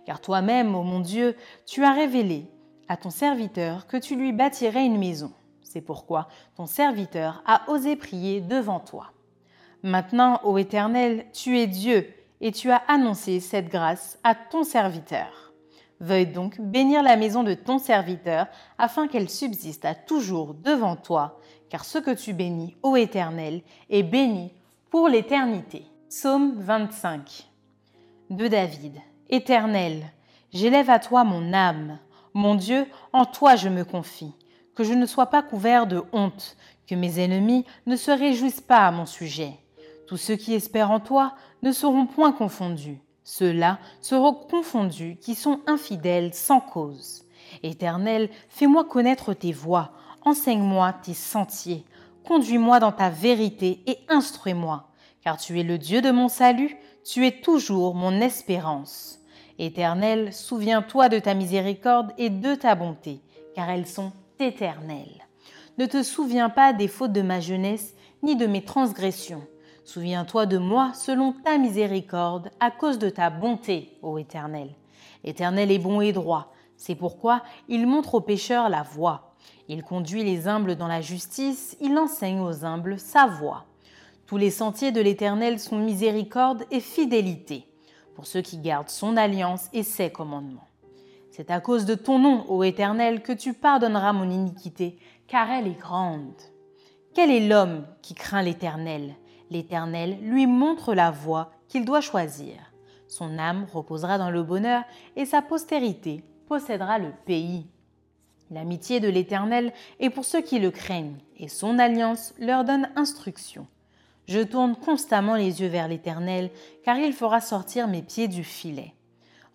Car 0.06 0.22
toi-même, 0.22 0.76
ô 0.76 0.82
mon 0.82 1.00
Dieu, 1.00 1.36
tu 1.66 1.84
as 1.84 1.94
révélé 1.94 2.48
à 2.88 2.98
ton 2.98 3.12
serviteur 3.12 3.88
que 3.88 3.98
tu 3.98 4.16
lui 4.16 4.34
bâtirais 4.34 4.86
une 4.86 4.98
maison. 4.98 5.32
C'est 5.72 5.80
pourquoi 5.80 6.28
ton 6.58 6.66
serviteur 6.66 7.42
a 7.46 7.62
osé 7.70 7.96
prier 7.96 8.42
devant 8.42 8.82
toi. 8.82 9.14
Maintenant, 9.84 10.42
ô 10.44 10.58
Éternel, 10.58 11.28
tu 11.32 11.58
es 11.58 11.66
Dieu, 11.66 12.14
et 12.42 12.52
tu 12.52 12.72
as 12.72 12.82
annoncé 12.90 13.40
cette 13.40 13.70
grâce 13.70 14.20
à 14.26 14.36
ton 14.36 14.66
serviteur. 14.66 15.54
Veuille 16.02 16.28
donc 16.28 16.60
bénir 16.60 17.04
la 17.04 17.16
maison 17.16 17.44
de 17.44 17.54
ton 17.54 17.78
serviteur, 17.78 18.48
afin 18.78 19.08
qu'elle 19.08 19.30
subsiste 19.30 19.86
à 19.86 19.96
toujours 19.96 20.56
devant 20.56 20.98
toi, 20.98 21.40
car 21.70 21.86
ce 21.86 22.00
que 22.00 22.12
tu 22.12 22.34
bénis, 22.34 22.76
ô 22.84 22.98
Éternel, 22.98 23.62
est 23.90 24.04
béni 24.04 24.52
pour 24.90 25.08
l'éternité. 25.08 25.86
Psaume 26.10 26.56
25 26.58 27.48
de 28.30 28.50
David. 28.50 28.98
Éternel, 29.30 30.04
j'élève 30.52 30.90
à 30.90 31.00
toi 31.00 31.24
mon 31.24 31.54
âme. 31.54 31.98
Mon 32.34 32.56
Dieu, 32.56 32.86
en 33.14 33.24
toi 33.24 33.56
je 33.56 33.70
me 33.70 33.86
confie. 33.86 34.34
Que 34.76 34.84
je 34.84 34.94
ne 34.94 35.06
sois 35.06 35.28
pas 35.28 35.44
couvert 35.44 35.88
de 35.88 36.04
honte, 36.14 36.56
que 36.88 36.96
mes 36.96 37.20
ennemis 37.20 37.66
ne 37.86 37.96
se 37.96 38.12
réjouissent 38.12 38.62
pas 38.62 38.88
à 38.88 38.92
mon 38.92 39.06
sujet. 39.06 39.54
Tous 40.08 40.18
ceux 40.18 40.36
qui 40.36 40.54
espèrent 40.54 40.92
en 40.92 41.00
toi 41.00 41.36
ne 41.62 41.72
seront 41.72 42.06
point 42.06 42.32
confondus. 42.32 43.00
Ceux-là 43.24 43.80
seront 44.02 44.34
confondus 44.34 45.18
qui 45.22 45.36
sont 45.36 45.62
infidèles 45.68 46.34
sans 46.34 46.60
cause. 46.60 47.24
Éternel, 47.64 48.30
fais-moi 48.50 48.86
connaître 48.86 49.34
tes 49.34 49.52
voies, 49.52 49.92
enseigne-moi 50.24 50.94
tes 51.04 51.14
sentiers, 51.14 51.86
conduis-moi 52.26 52.80
dans 52.80 52.92
ta 52.92 53.10
vérité 53.10 53.82
et 53.88 54.00
instruis-moi, 54.10 54.90
car 55.24 55.38
tu 55.38 55.60
es 55.60 55.64
le 55.64 55.78
Dieu 55.78 56.02
de 56.02 56.12
mon 56.12 56.28
salut, 56.28 56.76
tu 57.04 57.26
es 57.26 57.42
toujours 57.42 57.96
mon 57.96 58.22
espérance. 58.22 59.20
Éternel, 59.60 60.34
souviens-toi 60.34 61.10
de 61.10 61.20
ta 61.20 61.34
miséricorde 61.34 62.12
et 62.18 62.30
de 62.30 62.56
ta 62.56 62.76
bonté, 62.76 63.22
car 63.54 63.70
elles 63.70 63.88
sont 63.88 64.12
éternelles. 64.42 65.28
Ne 65.78 65.86
te 65.86 66.04
souviens 66.04 66.50
pas 66.50 66.74
des 66.74 66.88
fautes 66.88 67.14
de 67.14 67.22
ma 67.22 67.40
jeunesse, 67.40 67.96
ni 68.24 68.36
de 68.36 68.46
mes 68.46 68.64
transgressions. 68.64 69.44
Souviens-toi 69.86 70.46
de 70.46 70.58
moi 70.58 70.92
selon 70.94 71.34
ta 71.34 71.58
miséricorde, 71.58 72.52
à 72.60 72.72
cause 72.72 73.00
de 73.00 73.10
ta 73.10 73.30
bonté, 73.30 73.98
ô 74.02 74.18
Éternel. 74.18 74.70
L'Éternel 75.24 75.72
est 75.72 75.80
bon 75.80 76.02
et 76.02 76.12
droit, 76.12 76.54
c'est 76.78 76.96
pourquoi 76.96 77.44
il 77.68 77.86
montre 77.86 78.16
aux 78.16 78.22
pécheurs 78.22 78.70
la 78.70 78.84
voie. 78.84 79.36
Il 79.68 79.84
conduit 79.84 80.24
les 80.24 80.48
humbles 80.48 80.76
dans 80.76 80.88
la 80.88 81.02
justice, 81.02 81.78
il 81.80 81.98
enseigne 81.98 82.42
aux 82.42 82.66
humbles 82.66 83.00
sa 83.00 83.28
voie. 83.28 83.66
Tous 84.26 84.38
les 84.38 84.50
sentiers 84.50 84.92
de 84.92 85.02
l'Éternel 85.02 85.60
sont 85.60 85.78
miséricorde 85.78 86.66
et 86.72 86.80
fidélité, 86.80 87.68
pour 88.16 88.26
ceux 88.26 88.42
qui 88.42 88.58
gardent 88.58 88.90
son 88.90 89.18
alliance 89.18 89.68
et 89.74 89.84
ses 89.84 90.10
commandements. 90.10 90.71
C'est 91.32 91.50
à 91.50 91.62
cause 91.62 91.86
de 91.86 91.96
ton 91.96 92.20
nom, 92.20 92.46
ô 92.50 92.62
Éternel, 92.62 93.24
que 93.24 93.32
tu 93.32 93.54
pardonneras 93.54 94.12
mon 94.12 94.30
iniquité, 94.30 95.00
car 95.28 95.50
elle 95.50 95.66
est 95.66 95.80
grande. 95.80 96.36
Quel 97.14 97.32
est 97.32 97.48
l'homme 97.48 97.86
qui 98.02 98.14
craint 98.14 98.42
l'Éternel? 98.42 99.16
L'Éternel 99.50 100.18
lui 100.22 100.46
montre 100.46 100.94
la 100.94 101.10
voie 101.10 101.52
qu'il 101.70 101.86
doit 101.86 102.02
choisir. 102.02 102.56
Son 103.08 103.40
âme 103.40 103.66
reposera 103.74 104.18
dans 104.18 104.30
le 104.30 104.44
bonheur 104.44 104.84
et 105.16 105.26
sa 105.26 105.42
postérité 105.42 106.24
possédera 106.48 107.00
le 107.00 107.12
pays. 107.26 107.66
L'amitié 108.50 109.00
de 109.00 109.08
l'Éternel 109.08 109.72
est 110.02 110.10
pour 110.10 110.26
ceux 110.26 110.42
qui 110.42 110.60
le 110.60 110.72
craignent, 110.72 111.20
et 111.38 111.48
son 111.48 111.80
alliance 111.80 112.34
leur 112.40 112.66
donne 112.66 112.90
instruction. 112.98 113.68
Je 114.28 114.40
tourne 114.40 114.76
constamment 114.76 115.36
les 115.36 115.62
yeux 115.62 115.70
vers 115.70 115.88
l'Éternel, 115.88 116.52
car 116.84 116.98
il 116.98 117.14
fera 117.14 117.40
sortir 117.40 117.88
mes 117.88 118.02
pieds 118.02 118.28
du 118.28 118.44
filet. 118.44 118.94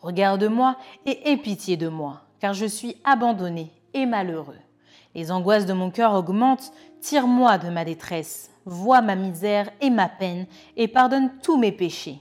Regarde-moi 0.01 0.77
et 1.05 1.31
aie 1.31 1.37
pitié 1.37 1.77
de 1.77 1.89
moi, 1.89 2.23
car 2.41 2.55
je 2.55 2.67
suis 2.67 2.97
abandonné 3.05 3.73
et 3.95 4.07
malheureux. 4.07 4.59
Les 5.15 5.33
angoisses 5.33 5.67
de 5.67 5.73
mon 5.73 5.91
cœur 5.91 6.13
augmentent, 6.13 6.73
tire-moi 7.01 7.59
de 7.59 7.71
ma 7.71 7.85
détresse, 7.85 8.51
vois 8.67 9.01
ma 9.01 9.15
misère 9.17 9.71
et 9.81 9.91
ma 9.91 10.09
peine, 10.09 10.47
et 10.77 10.89
pardonne 10.89 11.31
tous 11.43 11.57
mes 11.57 11.73
péchés. 11.73 12.21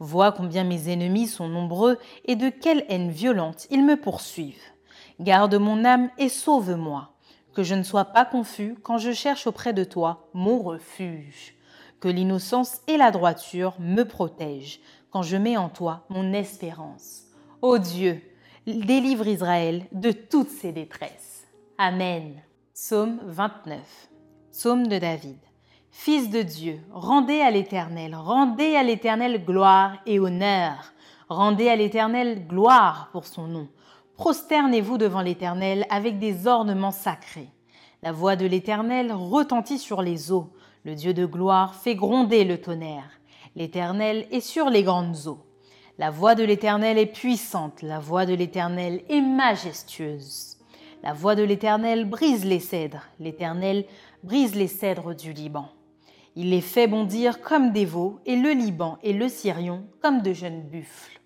Vois 0.00 0.32
combien 0.32 0.64
mes 0.64 0.90
ennemis 0.90 1.28
sont 1.28 1.46
nombreux 1.46 1.96
et 2.24 2.34
de 2.34 2.48
quelle 2.48 2.84
haine 2.88 3.10
violente 3.10 3.68
ils 3.70 3.84
me 3.84 3.94
poursuivent. 3.94 4.72
Garde 5.20 5.54
mon 5.54 5.84
âme 5.84 6.10
et 6.18 6.28
sauve-moi, 6.28 7.12
que 7.54 7.62
je 7.62 7.76
ne 7.76 7.84
sois 7.84 8.06
pas 8.06 8.24
confus 8.24 8.74
quand 8.82 8.98
je 8.98 9.12
cherche 9.12 9.46
auprès 9.46 9.72
de 9.72 9.84
toi 9.84 10.28
mon 10.34 10.60
refuge. 10.60 11.54
Que 12.00 12.08
l'innocence 12.08 12.80
et 12.88 12.96
la 12.96 13.12
droiture 13.12 13.76
me 13.78 14.02
protègent 14.02 14.80
quand 15.12 15.22
je 15.22 15.36
mets 15.36 15.56
en 15.56 15.68
toi 15.68 16.04
mon 16.08 16.32
espérance. 16.32 17.24
Ô 17.60 17.78
Dieu, 17.78 18.20
délivre 18.66 19.28
Israël 19.28 19.86
de 19.92 20.10
toutes 20.10 20.48
ses 20.48 20.72
détresses. 20.72 21.46
Amen. 21.78 22.42
Psaume 22.74 23.20
29. 23.24 23.78
Psaume 24.50 24.86
de 24.88 24.98
David. 24.98 25.38
Fils 25.90 26.30
de 26.30 26.40
Dieu, 26.40 26.80
rendez 26.90 27.40
à 27.40 27.50
l'Éternel, 27.50 28.14
rendez 28.14 28.76
à 28.76 28.82
l'Éternel 28.82 29.44
gloire 29.44 29.98
et 30.06 30.18
honneur. 30.18 30.92
Rendez 31.28 31.68
à 31.68 31.76
l'Éternel 31.76 32.46
gloire 32.46 33.10
pour 33.12 33.26
son 33.26 33.46
nom. 33.46 33.68
Prosternez-vous 34.16 34.96
devant 34.96 35.20
l'Éternel 35.20 35.86
avec 35.90 36.18
des 36.18 36.46
ornements 36.46 36.90
sacrés. 36.90 37.48
La 38.02 38.12
voix 38.12 38.36
de 38.36 38.46
l'Éternel 38.46 39.12
retentit 39.12 39.78
sur 39.78 40.00
les 40.00 40.32
eaux. 40.32 40.50
Le 40.84 40.94
Dieu 40.94 41.12
de 41.12 41.26
gloire 41.26 41.74
fait 41.74 41.94
gronder 41.94 42.44
le 42.44 42.60
tonnerre. 42.60 43.10
L'Éternel 43.54 44.26
est 44.30 44.40
sur 44.40 44.70
les 44.70 44.82
grandes 44.82 45.26
eaux. 45.26 45.44
La 45.98 46.10
voix 46.10 46.34
de 46.34 46.42
l'Éternel 46.42 46.96
est 46.96 47.06
puissante, 47.06 47.82
la 47.82 47.98
voix 47.98 48.24
de 48.24 48.32
l'Éternel 48.32 49.02
est 49.10 49.20
majestueuse. 49.20 50.56
La 51.02 51.12
voix 51.12 51.34
de 51.34 51.42
l'Éternel 51.42 52.06
brise 52.06 52.46
les 52.46 52.60
cèdres, 52.60 53.08
l'Éternel 53.20 53.84
brise 54.22 54.54
les 54.54 54.68
cèdres 54.68 55.14
du 55.14 55.34
Liban. 55.34 55.68
Il 56.34 56.48
les 56.48 56.62
fait 56.62 56.86
bondir 56.86 57.42
comme 57.42 57.72
des 57.72 57.84
veaux, 57.84 58.20
et 58.24 58.36
le 58.36 58.52
Liban 58.52 58.96
et 59.02 59.12
le 59.12 59.28
Syrion 59.28 59.84
comme 60.00 60.22
de 60.22 60.32
jeunes 60.32 60.62
buffles. 60.62 61.20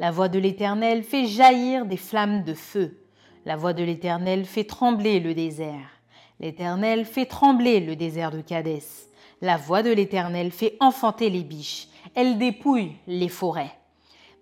La 0.00 0.10
voix 0.10 0.28
de 0.28 0.40
l'Éternel 0.40 1.04
fait 1.04 1.26
jaillir 1.26 1.86
des 1.86 1.96
flammes 1.96 2.42
de 2.42 2.54
feu. 2.54 2.98
La 3.46 3.54
voix 3.54 3.72
de 3.72 3.84
l'Éternel 3.84 4.46
fait 4.46 4.64
trembler 4.64 5.20
le 5.20 5.32
désert. 5.32 6.00
L'Éternel 6.40 7.04
fait 7.04 7.26
trembler 7.26 7.78
le 7.78 7.94
désert 7.94 8.32
de 8.32 8.40
Cadès. 8.40 9.11
La 9.42 9.56
voix 9.56 9.82
de 9.82 9.90
l'Éternel 9.90 10.52
fait 10.52 10.76
enfanter 10.78 11.28
les 11.28 11.42
biches. 11.42 11.88
Elle 12.14 12.38
dépouille 12.38 12.92
les 13.08 13.28
forêts. 13.28 13.76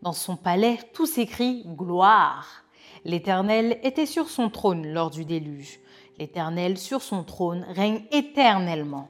Dans 0.02 0.12
son 0.12 0.36
palais, 0.36 0.78
tout 0.92 1.06
s'écrie 1.06 1.64
Gloire. 1.66 2.64
L'Éternel 3.06 3.80
était 3.82 4.04
sur 4.04 4.28
son 4.28 4.50
trône 4.50 4.86
lors 4.92 5.08
du 5.08 5.24
déluge. 5.24 5.80
L'Éternel 6.18 6.76
sur 6.76 7.00
son 7.00 7.24
trône 7.24 7.64
règne 7.70 8.02
éternellement. 8.12 9.08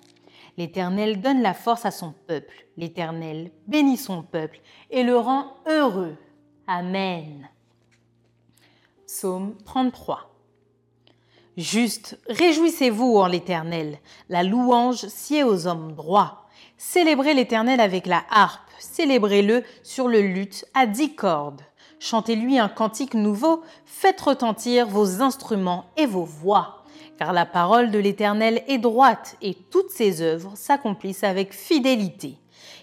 L'Éternel 0.56 1.20
donne 1.20 1.42
la 1.42 1.54
force 1.54 1.84
à 1.84 1.90
son 1.90 2.14
peuple. 2.28 2.66
L'Éternel 2.76 3.50
bénit 3.66 3.96
son 3.96 4.22
peuple 4.22 4.60
et 4.90 5.02
le 5.02 5.16
rend 5.16 5.56
heureux. 5.66 6.16
Amen. 6.68 7.48
Psaume 9.08 9.56
33. 9.64 10.29
Juste, 11.60 12.18
réjouissez-vous 12.30 13.18
en 13.18 13.26
l'Éternel, 13.26 13.98
la 14.30 14.42
louange 14.42 15.06
sied 15.08 15.44
aux 15.44 15.66
hommes 15.66 15.92
droits. 15.92 16.46
Célébrez 16.78 17.34
l'Éternel 17.34 17.80
avec 17.80 18.06
la 18.06 18.22
harpe, 18.30 18.62
célébrez-le 18.78 19.62
sur 19.82 20.08
le 20.08 20.22
luth 20.22 20.64
à 20.72 20.86
dix 20.86 21.14
cordes. 21.14 21.60
Chantez-lui 21.98 22.58
un 22.58 22.70
cantique 22.70 23.12
nouveau, 23.12 23.62
faites 23.84 24.22
retentir 24.22 24.88
vos 24.88 25.20
instruments 25.20 25.84
et 25.98 26.06
vos 26.06 26.24
voix. 26.24 26.82
Car 27.18 27.34
la 27.34 27.44
parole 27.44 27.90
de 27.90 27.98
l'Éternel 27.98 28.62
est 28.66 28.78
droite 28.78 29.36
et 29.42 29.52
toutes 29.52 29.90
ses 29.90 30.22
œuvres 30.22 30.52
s'accomplissent 30.54 31.24
avec 31.24 31.52
fidélité. 31.52 32.38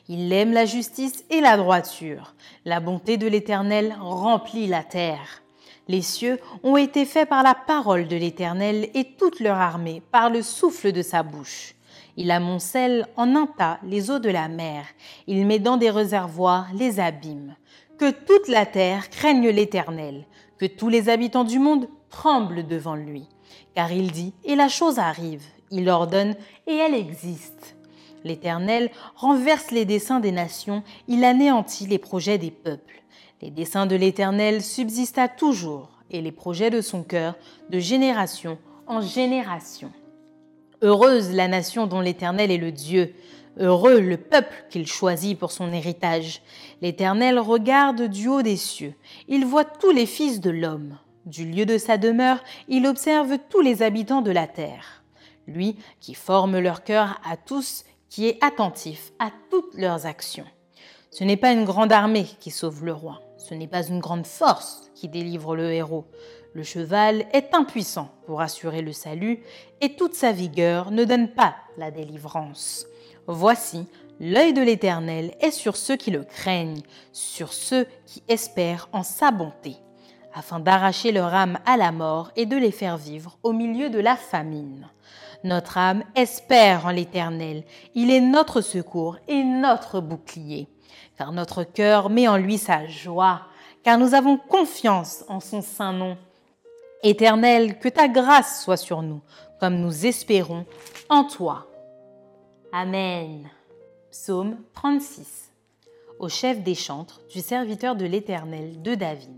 Il 0.08 0.32
aime 0.32 0.54
la 0.54 0.66
justice 0.66 1.26
et 1.32 1.42
la 1.42 1.58
droiture. 1.58 2.36
La 2.64 2.80
bonté 2.80 3.18
de 3.18 3.26
l'Éternel 3.26 3.98
remplit 4.00 4.68
la 4.68 4.84
terre. 4.84 5.42
Les 5.88 6.02
cieux 6.02 6.40
ont 6.64 6.76
été 6.76 7.06
faits 7.06 7.30
par 7.30 7.44
la 7.44 7.56
parole 7.56 8.08
de 8.08 8.18
l'Éternel 8.18 8.90
et 8.94 9.14
toute 9.18 9.40
leur 9.40 9.58
armée 9.58 10.02
par 10.12 10.30
le 10.30 10.42
souffle 10.42 10.92
de 10.92 11.02
sa 11.02 11.24
bouche. 11.24 11.76
Il 12.18 12.32
amoncelle 12.32 13.08
en 13.16 13.36
un 13.36 13.46
tas 13.46 13.80
les 13.84 14.12
eaux 14.12 14.20
de 14.20 14.30
la 14.30 14.48
mer. 14.48 14.86
Il 15.28 15.46
met 15.46 15.60
dans 15.60 15.78
des 15.78 15.92
réservoirs 15.92 16.68
les 16.74 17.00
abîmes. 17.00 17.56
Que 17.98 18.12
toute 18.12 18.48
la 18.48 18.66
terre 18.66 19.10
craigne 19.10 19.50
l'Éternel. 19.50 20.26
Que 20.58 20.66
tous 20.66 20.90
les 20.90 21.10
habitants 21.10 21.44
du 21.44 21.60
monde 21.60 21.88
tremblent 22.10 22.66
devant 22.66 22.96
lui. 22.96 23.28
Car 23.76 23.92
il 23.92 24.12
dit, 24.12 24.34
et 24.44 24.56
la 24.56 24.68
chose 24.68 25.00
arrive. 25.00 25.44
Il 25.70 25.88
ordonne, 25.90 26.36
et 26.66 26.76
elle 26.76 26.96
existe. 26.96 27.78
L'Éternel 28.24 28.90
renverse 29.16 29.72
les 29.72 29.86
desseins 29.86 30.20
des 30.20 30.32
nations. 30.32 30.84
Il 31.08 31.24
anéantit 31.24 31.88
les 31.88 32.00
projets 32.00 32.38
des 32.38 32.52
peuples. 32.52 33.04
Les 33.42 33.52
desseins 33.52 33.86
de 33.86 33.96
l'Éternel 33.96 34.64
subsistent 34.64 35.20
à 35.20 35.28
toujours, 35.28 35.90
et 36.10 36.22
les 36.22 36.32
projets 36.32 36.70
de 36.70 36.82
son 36.82 37.04
cœur 37.04 37.36
de 37.70 37.80
génération 37.80 38.58
en 38.88 39.02
génération. 39.02 39.92
Heureuse 40.82 41.32
la 41.32 41.48
nation 41.48 41.86
dont 41.86 42.02
l'Éternel 42.02 42.50
est 42.50 42.58
le 42.58 42.72
Dieu, 42.72 43.14
heureux 43.60 44.00
le 44.00 44.18
peuple 44.18 44.66
qu'il 44.70 44.88
choisit 44.88 45.38
pour 45.38 45.52
son 45.52 45.72
héritage. 45.72 46.42
L'Éternel 46.82 47.40
regarde 47.40 48.04
du 48.04 48.28
haut 48.28 48.42
des 48.42 48.58
cieux, 48.58 48.94
il 49.28 49.46
voit 49.46 49.66
tous 49.66 49.92
les 49.92 50.06
fils 50.06 50.40
de 50.40 50.50
l'homme. 50.50 50.98
Du 51.26 51.46
lieu 51.46 51.66
de 51.66 51.78
sa 51.78 51.98
demeure, 51.98 52.42
il 52.70 52.88
observe 52.88 53.38
tous 53.50 53.62
les 53.62 53.84
habitants 53.84 54.22
de 54.22 54.32
la 54.32 54.48
terre. 54.48 55.04
Lui 55.46 55.76
qui 56.00 56.14
forme 56.14 56.58
leur 56.58 56.84
cœur 56.84 57.20
à 57.30 57.38
tous, 57.38 57.84
qui 58.10 58.28
est 58.28 58.44
attentif 58.44 59.12
à 59.20 59.30
toutes 59.52 59.76
leurs 59.76 60.06
actions. 60.06 60.46
Ce 61.12 61.24
n'est 61.24 61.38
pas 61.38 61.52
une 61.52 61.66
grande 61.66 61.92
armée 61.92 62.28
qui 62.40 62.52
sauve 62.52 62.86
le 62.86 62.94
roi, 62.94 63.22
ce 63.38 63.54
n'est 63.54 63.68
pas 63.68 63.88
une 63.88 64.00
grande 64.00 64.26
force 64.26 64.90
qui 64.96 65.08
délivre 65.08 65.56
le 65.56 65.72
héros. 65.72 66.06
Le 66.54 66.64
cheval 66.64 67.26
est 67.34 67.54
impuissant 67.54 68.10
pour 68.26 68.42
assurer 68.42 68.82
le 68.82 68.92
salut 68.92 69.44
et 69.80 69.96
toute 69.96 70.16
sa 70.16 70.32
vigueur 70.32 70.92
ne 70.92 71.04
donne 71.04 71.30
pas 71.30 71.56
la 71.78 71.92
délivrance. 71.92 72.88
Voici, 73.28 73.86
l'œil 74.20 74.54
de 74.54 74.62
l'Éternel 74.62 75.36
est 75.40 75.52
sur 75.52 75.76
ceux 75.76 75.98
qui 75.98 76.12
le 76.12 76.24
craignent, 76.24 76.82
sur 77.12 77.54
ceux 77.54 77.86
qui 78.06 78.24
espèrent 78.28 78.90
en 78.92 79.04
sa 79.04 79.32
bonté, 79.32 79.76
afin 80.34 80.60
d'arracher 80.60 81.12
leur 81.12 81.34
âme 81.34 81.60
à 81.66 81.78
la 81.78 81.92
mort 81.92 82.32
et 82.36 82.46
de 82.46 82.58
les 82.58 82.72
faire 82.72 82.98
vivre 82.98 83.38
au 83.44 83.54
milieu 83.54 83.90
de 83.90 84.00
la 84.00 84.16
famine. 84.16 84.90
Notre 85.44 85.78
âme 85.78 86.04
espère 86.16 86.88
en 86.88 86.92
l'Éternel, 86.92 87.64
il 87.94 88.10
est 88.10 88.22
notre 88.22 88.62
secours 88.62 89.18
et 89.28 89.44
notre 89.44 90.00
bouclier 90.00 90.68
car 91.18 91.32
notre 91.32 91.64
cœur 91.64 92.10
met 92.10 92.28
en 92.28 92.38
lui 92.38 92.58
sa 92.58 92.86
joie, 92.86 93.42
car 93.84 93.98
nous 93.98 94.14
avons 94.14 94.38
confiance 94.38 95.26
en 95.28 95.40
son 95.40 95.62
saint 95.62 95.94
nom. 95.94 96.18
Éternel, 97.04 97.80
que 97.80 97.90
ta 97.90 98.08
grâce 98.08 98.64
soit 98.64 98.78
sur 98.78 99.02
nous, 99.02 99.22
comme 99.60 99.80
nous 99.80 100.06
espérons 100.06 100.66
en 101.10 101.24
toi. 101.24 101.68
Amen. 102.72 103.50
Psaume 104.12 104.58
36. 104.74 105.52
Au 106.20 106.30
chef 106.30 106.62
des 106.64 106.76
chantres 106.76 107.22
du 107.30 107.40
serviteur 107.40 107.96
de 107.96 108.06
l'Éternel 108.06 108.82
de 108.82 108.96
David. 108.96 109.32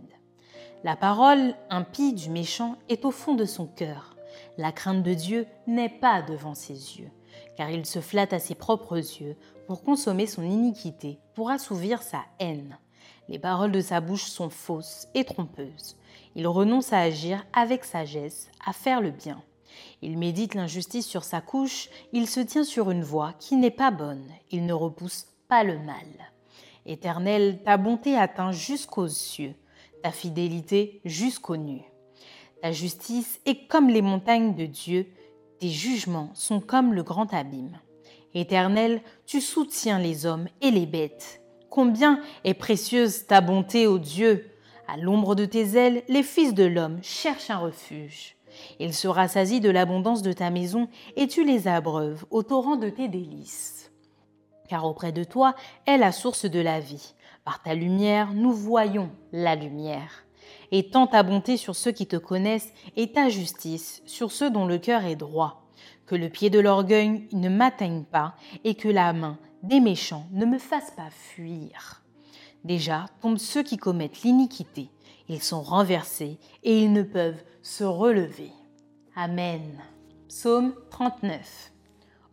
La 0.83 0.95
parole 0.95 1.53
impie 1.69 2.13
du 2.13 2.29
méchant 2.29 2.77
est 2.88 3.03
au 3.03 3.12
fond 3.12 3.36
de 3.36 3.45
son 3.45 3.67
cœur. 3.67 4.15
La 4.57 4.71
crainte 4.71 5.03
de 5.03 5.13
Dieu 5.13 5.45
n'est 5.67 5.89
pas 5.89 6.21
devant 6.21 6.55
ses 6.55 7.00
yeux 7.00 7.12
car 7.55 7.69
il 7.69 7.86
se 7.86 8.00
flatte 8.00 8.34
à 8.34 8.39
ses 8.39 8.55
propres 8.55 8.98
yeux 8.98 9.36
pour 9.67 9.84
consommer 9.84 10.27
son 10.27 10.43
iniquité, 10.43 11.19
pour 11.36 11.50
assouvir 11.50 12.01
sa 12.01 12.24
haine. 12.39 12.77
Les 13.27 13.39
paroles 13.39 13.72
de 13.72 13.81
sa 13.81 14.01
bouche 14.01 14.25
sont 14.25 14.50
fausses 14.50 15.08
et 15.13 15.24
trompeuses. 15.24 15.98
Il 16.36 16.48
renonce 16.48 16.93
à 16.93 17.00
agir 17.00 17.46
avec 17.53 17.84
sagesse, 17.84 18.50
à 18.65 18.74
faire 18.74 19.01
le 19.01 19.12
bien. 19.12 19.41
Il 20.01 20.17
médite 20.17 20.55
l'injustice 20.55 21.05
sur 21.05 21.24
sa 21.24 21.41
couche, 21.41 21.89
il 22.13 22.27
se 22.27 22.39
tient 22.39 22.63
sur 22.63 22.91
une 22.91 23.03
voie 23.03 23.34
qui 23.39 23.55
n'est 23.55 23.69
pas 23.72 23.91
bonne, 23.91 24.25
il 24.51 24.65
ne 24.65 24.74
repousse 24.74 25.27
pas 25.48 25.63
le 25.63 25.77
mal. 25.79 26.08
Éternel, 26.86 27.62
ta 27.63 27.77
bonté 27.77 28.15
atteint 28.17 28.51
jusqu'aux 28.51 29.08
cieux, 29.08 29.53
ta 30.01 30.12
fidélité 30.12 31.01
jusqu'aux 31.05 31.58
nues. 31.58 31.86
Ta 32.62 32.72
justice 32.72 33.39
est 33.46 33.67
comme 33.67 33.89
les 33.89 34.01
montagnes 34.01 34.55
de 34.55 34.65
Dieu, 34.65 35.08
tes 35.59 35.69
jugements 35.69 36.31
sont 36.33 36.59
comme 36.59 36.93
le 36.93 37.03
grand 37.03 37.33
abîme. 37.33 37.79
Éternel, 38.33 39.01
tu 39.25 39.41
soutiens 39.41 39.99
les 39.99 40.25
hommes 40.25 40.47
et 40.61 40.71
les 40.71 40.85
bêtes. 40.85 41.41
Combien 41.69 42.21
est 42.43 42.53
précieuse 42.53 43.27
ta 43.27 43.41
bonté, 43.41 43.87
ô 43.87 43.99
Dieu 43.99 44.49
À 44.87 44.97
l'ombre 44.97 45.35
de 45.35 45.45
tes 45.45 45.75
ailes, 45.75 46.03
les 46.07 46.23
fils 46.23 46.53
de 46.53 46.63
l'homme 46.63 46.99
cherchent 47.01 47.49
un 47.49 47.57
refuge. 47.57 48.35
Ils 48.79 48.93
se 48.93 49.07
rassasient 49.07 49.59
de 49.59 49.69
l'abondance 49.69 50.21
de 50.21 50.33
ta 50.33 50.49
maison 50.49 50.87
et 51.15 51.27
tu 51.27 51.43
les 51.43 51.67
abreuves 51.67 52.25
au 52.29 52.43
torrent 52.43 52.75
de 52.75 52.89
tes 52.89 53.07
délices. 53.07 53.91
Car 54.67 54.85
auprès 54.85 55.11
de 55.11 55.23
toi 55.23 55.55
est 55.85 55.97
la 55.97 56.11
source 56.11 56.45
de 56.45 56.59
la 56.59 56.79
vie. 56.79 57.15
Par 57.45 57.61
ta 57.61 57.73
lumière, 57.73 58.33
nous 58.33 58.53
voyons 58.53 59.09
la 59.31 59.55
lumière. 59.55 60.25
Étends 60.71 61.07
ta 61.07 61.23
bonté 61.23 61.57
sur 61.57 61.75
ceux 61.75 61.91
qui 61.91 62.07
te 62.07 62.15
connaissent 62.15 62.73
et 62.95 63.11
ta 63.11 63.29
justice 63.29 64.01
sur 64.05 64.31
ceux 64.31 64.49
dont 64.49 64.65
le 64.65 64.77
cœur 64.77 65.05
est 65.05 65.15
droit. 65.15 65.63
Que 66.05 66.15
le 66.15 66.29
pied 66.29 66.49
de 66.49 66.59
l'orgueil 66.59 67.27
ne 67.33 67.49
m'atteigne 67.49 68.03
pas 68.03 68.35
et 68.63 68.75
que 68.75 68.87
la 68.87 69.13
main 69.13 69.37
des 69.63 69.79
méchants 69.79 70.25
ne 70.31 70.45
me 70.45 70.57
fasse 70.57 70.91
pas 70.91 71.09
fuir. 71.09 72.01
Déjà 72.63 73.05
tombent 73.21 73.37
ceux 73.37 73.63
qui 73.63 73.77
commettent 73.77 74.23
l'iniquité. 74.23 74.89
Ils 75.27 75.43
sont 75.43 75.61
renversés 75.61 76.39
et 76.63 76.79
ils 76.79 76.91
ne 76.91 77.03
peuvent 77.03 77.43
se 77.62 77.83
relever. 77.83 78.51
Amen. 79.15 79.62
Psaume 80.27 80.73
39. 80.89 81.71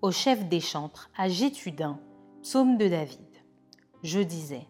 Au 0.03 0.11
chef 0.11 0.47
des 0.49 0.61
chantres, 0.61 1.11
à 1.17 1.29
Gétudin, 1.29 1.99
psaume 2.43 2.77
de 2.79 2.89
David. 2.89 3.19
Je 4.03 4.21
disais 4.21 4.67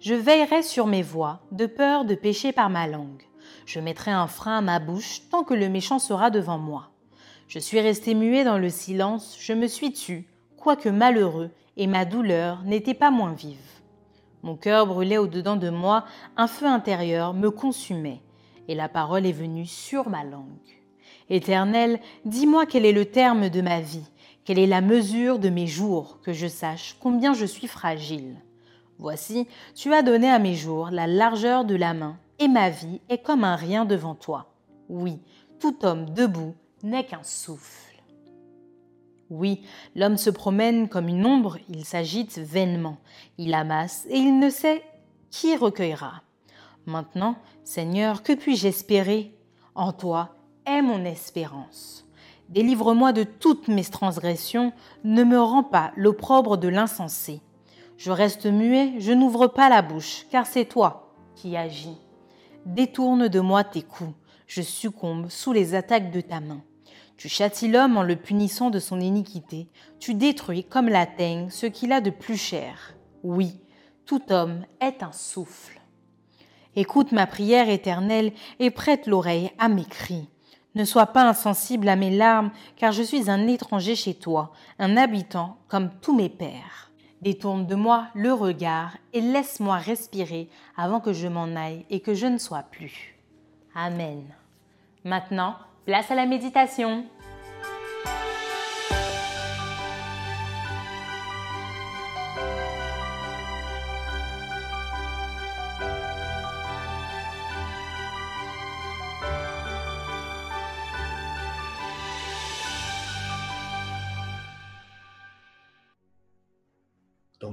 je 0.00 0.14
veillerai 0.14 0.62
sur 0.62 0.86
mes 0.86 1.02
voies, 1.02 1.40
de 1.50 1.66
peur 1.66 2.04
de 2.04 2.14
pécher 2.14 2.52
par 2.52 2.70
ma 2.70 2.86
langue. 2.86 3.22
Je 3.66 3.80
mettrai 3.80 4.10
un 4.10 4.26
frein 4.26 4.58
à 4.58 4.60
ma 4.60 4.78
bouche 4.78 5.22
tant 5.30 5.44
que 5.44 5.54
le 5.54 5.68
méchant 5.68 5.98
sera 5.98 6.30
devant 6.30 6.58
moi. 6.58 6.90
Je 7.48 7.58
suis 7.58 7.80
resté 7.80 8.14
muet 8.14 8.44
dans 8.44 8.58
le 8.58 8.70
silence, 8.70 9.36
je 9.40 9.52
me 9.52 9.66
suis 9.66 9.92
tu, 9.92 10.28
quoique 10.56 10.88
malheureux, 10.88 11.50
et 11.76 11.86
ma 11.86 12.04
douleur 12.04 12.62
n'était 12.64 12.94
pas 12.94 13.10
moins 13.10 13.32
vive. 13.32 13.56
Mon 14.42 14.56
cœur 14.56 14.86
brûlait 14.86 15.18
au-dedans 15.18 15.56
de 15.56 15.70
moi, 15.70 16.04
un 16.36 16.46
feu 16.46 16.66
intérieur 16.66 17.34
me 17.34 17.50
consumait, 17.50 18.20
et 18.68 18.74
la 18.74 18.88
parole 18.88 19.26
est 19.26 19.32
venue 19.32 19.66
sur 19.66 20.08
ma 20.08 20.24
langue. 20.24 20.44
Éternel, 21.30 22.00
dis-moi 22.24 22.66
quel 22.66 22.86
est 22.86 22.92
le 22.92 23.06
terme 23.06 23.48
de 23.48 23.60
ma 23.60 23.80
vie, 23.80 24.06
quelle 24.44 24.58
est 24.58 24.66
la 24.66 24.80
mesure 24.80 25.38
de 25.38 25.48
mes 25.48 25.66
jours, 25.66 26.20
que 26.22 26.32
je 26.32 26.46
sache 26.46 26.96
combien 27.00 27.34
je 27.34 27.44
suis 27.44 27.66
fragile. 27.66 28.36
Voici, 28.98 29.46
tu 29.76 29.94
as 29.94 30.02
donné 30.02 30.28
à 30.28 30.40
mes 30.40 30.54
jours 30.54 30.90
la 30.90 31.06
largeur 31.06 31.64
de 31.64 31.76
la 31.76 31.94
main, 31.94 32.18
et 32.40 32.48
ma 32.48 32.68
vie 32.68 33.00
est 33.08 33.18
comme 33.18 33.44
un 33.44 33.54
rien 33.54 33.84
devant 33.84 34.16
toi. 34.16 34.52
Oui, 34.88 35.20
tout 35.60 35.84
homme 35.84 36.10
debout 36.10 36.54
n'est 36.82 37.04
qu'un 37.04 37.22
souffle. 37.22 38.02
Oui, 39.30 39.62
l'homme 39.94 40.16
se 40.16 40.30
promène 40.30 40.88
comme 40.88 41.06
une 41.06 41.26
ombre, 41.26 41.58
il 41.68 41.84
s'agite 41.84 42.38
vainement, 42.38 42.96
il 43.36 43.54
amasse 43.54 44.06
et 44.08 44.16
il 44.16 44.38
ne 44.40 44.50
sait 44.50 44.82
qui 45.30 45.54
recueillera. 45.54 46.22
Maintenant, 46.86 47.36
Seigneur, 47.62 48.22
que 48.22 48.32
puis-je 48.32 48.66
espérer? 48.66 49.34
En 49.74 49.92
toi 49.92 50.34
est 50.66 50.82
mon 50.82 51.04
espérance. 51.04 52.06
Délivre-moi 52.48 53.12
de 53.12 53.24
toutes 53.24 53.68
mes 53.68 53.84
transgressions, 53.84 54.72
ne 55.04 55.22
me 55.22 55.38
rends 55.38 55.62
pas 55.62 55.92
l'opprobre 55.96 56.56
de 56.56 56.68
l'insensé 56.68 57.42
je 57.98 58.12
reste 58.12 58.46
muet, 58.46 58.94
je 59.00 59.12
n'ouvre 59.12 59.48
pas 59.48 59.68
la 59.68 59.82
bouche, 59.82 60.24
car 60.30 60.46
c'est 60.46 60.64
toi 60.64 61.12
qui 61.34 61.56
agis. 61.56 61.98
Détourne 62.64 63.28
de 63.28 63.40
moi 63.40 63.64
tes 63.64 63.82
coups, 63.82 64.14
je 64.46 64.62
succombe 64.62 65.28
sous 65.28 65.52
les 65.52 65.74
attaques 65.74 66.12
de 66.12 66.20
ta 66.20 66.40
main. 66.40 66.62
Tu 67.16 67.28
châties 67.28 67.66
l'homme 67.66 67.96
en 67.96 68.04
le 68.04 68.14
punissant 68.14 68.70
de 68.70 68.78
son 68.78 69.00
iniquité, 69.00 69.68
tu 69.98 70.14
détruis 70.14 70.62
comme 70.62 70.88
la 70.88 71.06
teigne 71.06 71.50
ce 71.50 71.66
qu'il 71.66 71.92
a 71.92 72.00
de 72.00 72.10
plus 72.10 72.36
cher. 72.36 72.94
Oui, 73.24 73.60
tout 74.06 74.22
homme 74.30 74.64
est 74.80 75.02
un 75.02 75.12
souffle. 75.12 75.80
Écoute 76.76 77.10
ma 77.10 77.26
prière 77.26 77.68
éternelle 77.68 78.32
et 78.60 78.70
prête 78.70 79.08
l'oreille 79.08 79.50
à 79.58 79.68
mes 79.68 79.84
cris. 79.84 80.28
Ne 80.76 80.84
sois 80.84 81.06
pas 81.06 81.28
insensible 81.28 81.88
à 81.88 81.96
mes 81.96 82.16
larmes, 82.16 82.52
car 82.76 82.92
je 82.92 83.02
suis 83.02 83.28
un 83.28 83.48
étranger 83.48 83.96
chez 83.96 84.14
toi, 84.14 84.52
un 84.78 84.96
habitant 84.96 85.58
comme 85.66 85.90
tous 86.00 86.14
mes 86.14 86.28
pères. 86.28 86.87
Détourne 87.22 87.66
de 87.66 87.74
moi 87.74 88.08
le 88.14 88.32
regard 88.32 88.96
et 89.12 89.20
laisse-moi 89.20 89.78
respirer 89.78 90.48
avant 90.76 91.00
que 91.00 91.12
je 91.12 91.26
m'en 91.26 91.56
aille 91.56 91.84
et 91.90 92.00
que 92.00 92.14
je 92.14 92.26
ne 92.26 92.38
sois 92.38 92.62
plus. 92.62 93.16
Amen. 93.74 94.22
Maintenant, 95.04 95.56
place 95.84 96.10
à 96.10 96.14
la 96.14 96.26
méditation. 96.26 97.04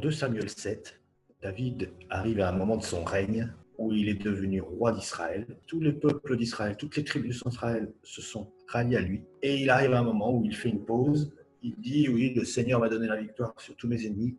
2 0.05 0.11
Samuel 0.11 0.47
7, 0.47 1.01
David 1.41 1.89
arrive 2.11 2.39
à 2.39 2.49
un 2.49 2.51
moment 2.51 2.77
de 2.77 2.83
son 2.83 3.03
règne 3.03 3.51
où 3.79 3.91
il 3.91 4.07
est 4.07 4.23
devenu 4.23 4.61
roi 4.61 4.91
d'Israël. 4.91 5.47
Tous 5.65 5.79
les 5.79 5.93
peuples 5.93 6.37
d'Israël, 6.37 6.77
toutes 6.77 6.95
les 6.95 7.03
tribus 7.03 7.43
d'Israël 7.43 7.91
se 8.03 8.21
sont 8.21 8.53
ralliés 8.67 8.97
à 8.97 9.01
lui. 9.01 9.23
Et 9.41 9.63
il 9.63 9.69
arrive 9.71 9.93
à 9.93 9.99
un 10.01 10.03
moment 10.03 10.31
où 10.31 10.45
il 10.45 10.55
fait 10.55 10.69
une 10.69 10.85
pause. 10.85 11.33
Il 11.63 11.73
dit, 11.79 12.07
oui, 12.07 12.35
le 12.35 12.45
Seigneur 12.45 12.79
m'a 12.81 12.87
donné 12.87 13.07
la 13.07 13.15
victoire 13.15 13.59
sur 13.59 13.75
tous 13.75 13.87
mes 13.87 14.05
ennemis. 14.05 14.37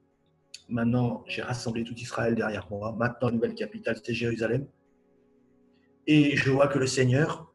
Maintenant, 0.69 1.25
j'ai 1.27 1.43
rassemblé 1.43 1.83
tout 1.83 1.97
Israël 1.97 2.37
derrière 2.37 2.69
moi. 2.71 2.95
Maintenant, 2.97 3.27
la 3.27 3.35
nouvelle 3.35 3.57
capitale, 3.57 3.99
c'est 4.05 4.15
Jérusalem. 4.15 4.69
Et 6.07 6.37
je 6.37 6.49
vois 6.49 6.69
que 6.69 6.79
le 6.79 6.87
Seigneur 6.87 7.53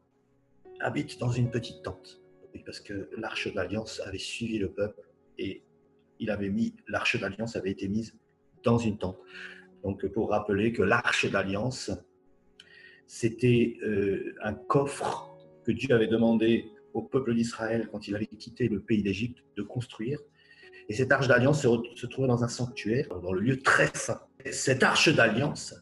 habite 0.81 1.17
dans 1.17 1.31
une 1.31 1.49
petite 1.49 1.81
tente. 1.81 2.21
Parce 2.65 2.81
que 2.81 3.09
l'arche 3.15 3.53
d'alliance 3.53 4.01
avait 4.05 4.17
suivi 4.17 4.57
le 4.57 4.69
peuple 4.69 4.99
et 5.37 5.63
il 6.21 6.29
avait 6.29 6.49
mis, 6.49 6.73
l'arche 6.87 7.19
d'alliance 7.19 7.57
avait 7.57 7.71
été 7.71 7.89
mise 7.89 8.17
dans 8.63 8.77
une 8.77 8.97
tente. 8.97 9.19
Donc, 9.83 10.05
pour 10.07 10.29
rappeler 10.29 10.71
que 10.71 10.83
l'arche 10.83 11.29
d'alliance, 11.29 11.91
c'était 13.07 13.77
euh, 13.83 14.35
un 14.43 14.53
coffre 14.53 15.35
que 15.65 15.71
Dieu 15.71 15.93
avait 15.93 16.07
demandé 16.07 16.71
au 16.93 17.01
peuple 17.01 17.33
d'Israël 17.33 17.89
quand 17.91 18.07
il 18.07 18.15
avait 18.15 18.27
quitté 18.27 18.67
le 18.67 18.79
pays 18.79 19.01
d'Égypte 19.01 19.43
de 19.57 19.63
construire. 19.63 20.19
Et 20.87 20.93
cette 20.93 21.11
arche 21.11 21.27
d'alliance 21.27 21.61
se, 21.61 22.05
trouvait 22.05 22.27
dans 22.27 22.43
un 22.43 22.47
sanctuaire, 22.47 23.07
dans 23.21 23.33
le 23.33 23.41
lieu 23.41 23.59
très 23.59 23.89
saint. 23.93 24.21
Et 24.45 24.51
cette 24.51 24.83
arche 24.83 25.13
d'alliance, 25.13 25.75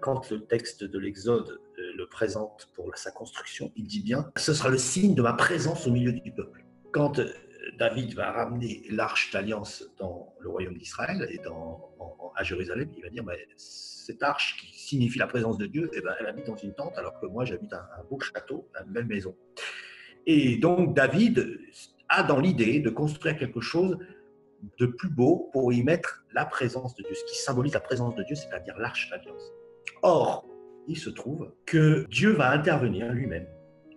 quand 0.00 0.30
le 0.30 0.44
texte 0.44 0.84
de 0.84 0.98
l'Exode 0.98 1.60
euh, 1.78 1.92
le 1.96 2.06
présente 2.06 2.68
pour 2.74 2.96
sa 2.96 3.10
construction, 3.10 3.72
il 3.76 3.86
dit 3.86 4.02
bien, 4.02 4.30
ce 4.36 4.54
sera 4.54 4.68
le 4.68 4.78
signe 4.78 5.14
de 5.14 5.22
ma 5.22 5.32
présence 5.32 5.86
au 5.86 5.90
milieu 5.90 6.12
du 6.12 6.32
peuple. 6.32 6.64
Quand 6.92 7.18
euh, 7.18 7.30
David 7.78 8.14
va 8.14 8.32
ramener 8.32 8.82
l'arche 8.90 9.30
d'alliance 9.32 9.84
dans 9.98 10.34
le 10.40 10.48
royaume 10.48 10.76
d'Israël 10.76 11.26
et 11.30 11.38
dans, 11.38 11.90
à 12.34 12.42
Jérusalem, 12.42 12.90
il 12.96 13.02
va 13.02 13.10
dire, 13.10 13.24
mais 13.24 13.46
cette 13.56 14.22
arche 14.22 14.56
qui 14.58 14.78
signifie 14.78 15.18
la 15.18 15.26
présence 15.26 15.58
de 15.58 15.66
Dieu, 15.66 15.90
eh 15.94 16.00
ben, 16.00 16.14
elle 16.20 16.26
habite 16.26 16.46
dans 16.46 16.56
une 16.56 16.74
tente 16.74 16.96
alors 16.96 17.18
que 17.20 17.26
moi 17.26 17.44
j'habite 17.44 17.72
un, 17.72 17.86
un 17.98 18.04
beau 18.08 18.20
château, 18.20 18.68
une 18.84 18.92
belle 18.92 19.06
maison. 19.06 19.34
Et 20.26 20.56
donc 20.58 20.94
David 20.94 21.58
a 22.08 22.22
dans 22.22 22.40
l'idée 22.40 22.80
de 22.80 22.90
construire 22.90 23.36
quelque 23.36 23.60
chose 23.60 23.98
de 24.78 24.86
plus 24.86 25.08
beau 25.08 25.50
pour 25.52 25.72
y 25.72 25.82
mettre 25.82 26.24
la 26.32 26.44
présence 26.44 26.94
de 26.94 27.02
Dieu, 27.02 27.14
ce 27.14 27.24
qui 27.24 27.38
symbolise 27.38 27.74
la 27.74 27.80
présence 27.80 28.14
de 28.14 28.22
Dieu, 28.22 28.36
c'est-à-dire 28.36 28.76
l'arche 28.78 29.10
d'alliance. 29.10 29.52
Or, 30.02 30.46
il 30.88 30.96
se 30.96 31.10
trouve 31.10 31.52
que 31.66 32.06
Dieu 32.08 32.30
va 32.32 32.50
intervenir 32.50 33.12
lui-même. 33.12 33.46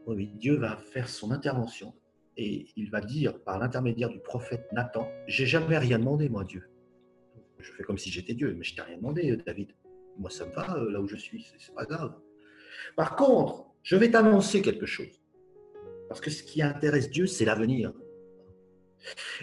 Oui, 0.05 0.31
Dieu 0.37 0.55
va 0.57 0.77
faire 0.77 1.07
son 1.07 1.31
intervention 1.31 1.93
et 2.41 2.67
il 2.77 2.89
va 2.89 3.01
dire 3.01 3.37
par 3.43 3.59
l'intermédiaire 3.59 4.07
du 4.09 4.21
prophète 4.21 4.65
Nathan, 4.71 5.11
j'ai 5.27 5.45
jamais 5.45 5.77
rien 5.77 5.99
demandé, 5.99 6.29
moi, 6.29 6.45
Dieu. 6.45 6.69
Je 7.59 7.69
fais 7.73 7.83
comme 7.83 7.97
si 7.97 8.09
j'étais 8.09 8.33
Dieu, 8.33 8.55
mais 8.57 8.63
je 8.63 8.73
t'ai 8.75 8.81
rien 8.81 8.95
demandé, 8.95 9.35
David. 9.45 9.73
Moi, 10.17 10.29
ça 10.29 10.45
me 10.45 10.53
va 10.53 10.77
euh, 10.77 10.89
là 10.89 11.01
où 11.01 11.07
je 11.07 11.17
suis, 11.17 11.45
c'est- 11.57 11.73
pas 11.75 11.83
grave. 11.83 12.15
Par 12.95 13.17
contre, 13.17 13.65
je 13.83 13.97
vais 13.97 14.09
t'annoncer 14.09 14.61
quelque 14.61 14.85
chose. 14.85 15.21
Parce 16.07 16.21
que 16.21 16.29
ce 16.29 16.41
qui 16.41 16.61
intéresse 16.61 17.09
Dieu, 17.09 17.27
c'est 17.27 17.43
l'avenir. 17.43 17.91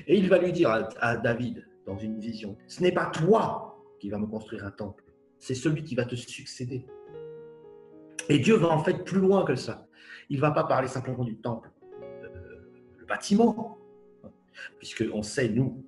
Et 0.07 0.17
il 0.17 0.31
va 0.31 0.39
lui 0.39 0.53
dire 0.53 0.71
à, 0.71 0.89
à 0.99 1.17
David, 1.19 1.67
dans 1.85 1.99
une 1.99 2.19
vision, 2.19 2.57
ce 2.67 2.83
n'est 2.83 2.93
pas 2.93 3.07
toi 3.11 3.79
qui 4.01 4.09
vas 4.09 4.19
me 4.19 4.27
construire 4.27 4.65
un 4.65 4.71
temple, 4.71 5.05
c'est 5.39 5.55
celui 5.55 5.85
qui 5.85 5.95
va 5.95 6.07
te 6.07 6.15
succéder. 6.15 6.87
Et 8.31 8.39
Dieu 8.39 8.57
va 8.57 8.69
en 8.69 8.83
fait 8.83 9.05
plus 9.05 9.21
loin 9.21 9.45
que 9.45 9.55
ça. 9.55 9.87
Il 10.31 10.37
ne 10.37 10.41
va 10.41 10.51
pas 10.51 10.65
parler 10.65 10.89
simplement 10.89 11.25
du 11.25 11.37
temple, 11.37 11.71
bâtiment, 13.07 13.79
puisqu'on 14.79 15.23
sait, 15.23 15.49
nous, 15.49 15.85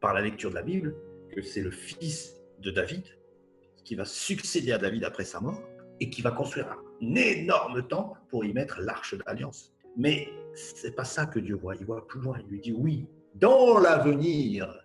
par 0.00 0.14
la 0.14 0.20
lecture 0.20 0.50
de 0.50 0.54
la 0.54 0.62
Bible, 0.62 0.94
que 1.34 1.42
c'est 1.42 1.62
le 1.62 1.70
fils 1.70 2.36
de 2.60 2.70
David 2.70 3.04
qui 3.84 3.94
va 3.94 4.04
succéder 4.04 4.72
à 4.72 4.78
David 4.78 5.04
après 5.04 5.24
sa 5.24 5.40
mort 5.40 5.62
et 6.00 6.10
qui 6.10 6.20
va 6.20 6.30
construire 6.30 6.70
un 6.70 7.14
énorme 7.14 7.86
temple 7.86 8.20
pour 8.28 8.44
y 8.44 8.52
mettre 8.52 8.80
l'arche 8.80 9.14
d'alliance. 9.24 9.72
Mais 9.96 10.28
c'est 10.54 10.94
pas 10.94 11.04
ça 11.04 11.26
que 11.26 11.38
Dieu 11.38 11.54
voit. 11.54 11.76
Il 11.76 11.86
voit 11.86 12.06
plus 12.06 12.20
loin. 12.20 12.38
Il 12.40 12.50
lui 12.50 12.60
dit 12.60 12.72
oui, 12.72 13.06
dans 13.34 13.78
l'avenir, 13.78 14.84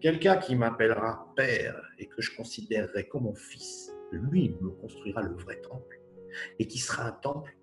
quelqu'un 0.00 0.36
qui 0.38 0.56
m'appellera 0.56 1.32
père 1.36 1.80
et 1.98 2.06
que 2.06 2.22
je 2.22 2.34
considérerai 2.34 3.06
comme 3.06 3.24
mon 3.24 3.34
fils, 3.34 3.92
lui 4.12 4.56
me 4.60 4.70
construira 4.70 5.22
le 5.22 5.34
vrai 5.34 5.60
temple 5.60 6.00
et 6.58 6.66
qui 6.66 6.78
sera 6.78 7.04
un 7.04 7.12
temple 7.12 7.56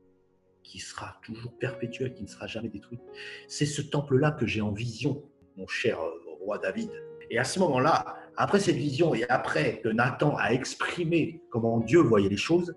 qui 0.67 0.80
sera 0.80 1.19
toujours 1.23 1.53
perpétuel, 1.58 2.13
qui 2.13 2.23
ne 2.23 2.27
sera 2.27 2.45
jamais 2.45 2.69
détruit. 2.69 2.99
C'est 3.47 3.65
ce 3.65 3.82
temple-là 3.82 4.32
que 4.32 4.45
j'ai 4.45 4.62
en 4.62 4.71
vision, 4.71 5.23
mon 5.56 5.65
cher 5.65 5.99
euh, 5.99 6.12
roi 6.41 6.58
David. 6.58 6.91
Et 7.30 7.39
à 7.39 7.43
ce 7.43 7.60
moment-là, 7.60 8.17
après 8.36 8.60
cette 8.60 8.75
vision 8.75 9.15
et 9.15 9.25
après 9.30 9.80
que 9.82 9.89
Nathan 9.89 10.36
a 10.38 10.49
exprimé 10.49 11.41
comment 11.49 11.80
Dieu 11.80 11.99
voyait 11.99 12.30
les 12.30 12.38
choses, 12.38 12.75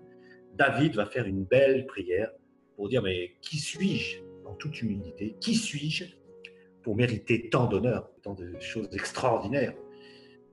David 0.55 0.95
va 0.95 1.05
faire 1.05 1.25
une 1.25 1.43
belle 1.43 1.85
prière 1.85 2.31
pour 2.75 2.89
dire 2.89 3.01
mais 3.01 3.35
qui 3.41 3.57
suis-je 3.57 4.19
en 4.45 4.53
toute 4.55 4.81
humilité? 4.81 5.35
Qui 5.39 5.55
suis-je 5.55 6.05
pour 6.83 6.95
mériter 6.95 7.49
tant 7.49 7.67
d'honneur, 7.67 8.09
tant 8.23 8.33
de 8.33 8.57
choses 8.59 8.89
extraordinaires? 8.93 9.73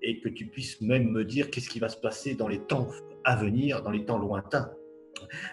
Et 0.03 0.21
que 0.21 0.29
tu 0.29 0.47
puisses 0.47 0.81
même 0.81 1.11
me 1.11 1.25
dire 1.25 1.51
qu'est-ce 1.51 1.69
qui 1.69 1.81
va 1.81 1.89
se 1.89 1.97
passer 1.97 2.35
dans 2.35 2.47
les 2.47 2.61
temps 2.61 2.89
à 3.25 3.35
venir, 3.37 3.83
dans 3.83 3.91
les 3.91 4.05
temps 4.05 4.19
lointains. 4.19 4.71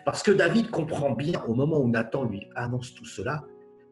Parce 0.03 0.23
que 0.23 0.31
David 0.31 0.69
comprend 0.69 1.11
bien 1.11 1.41
au 1.47 1.53
moment 1.53 1.79
où 1.79 1.89
Nathan 1.89 2.23
lui 2.23 2.47
annonce 2.55 2.93
tout 2.93 3.05
cela 3.05 3.43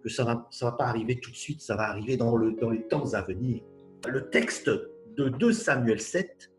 que 0.03 0.09
ça 0.09 0.23
va, 0.23 0.47
ça 0.51 0.65
va 0.65 0.71
pas 0.73 0.85
arriver 0.85 1.19
tout 1.19 1.31
de 1.31 1.35
suite, 1.35 1.61
ça 1.61 1.75
va 1.75 1.83
arriver 1.83 2.17
dans, 2.17 2.35
le, 2.35 2.51
dans 2.53 2.69
les 2.69 2.83
temps 2.83 3.13
à 3.13 3.21
venir. 3.21 3.63
Le 4.07 4.29
texte 4.29 4.69
de 5.15 5.29
2 5.29 5.53
Samuel 5.53 5.99
7 5.99 6.51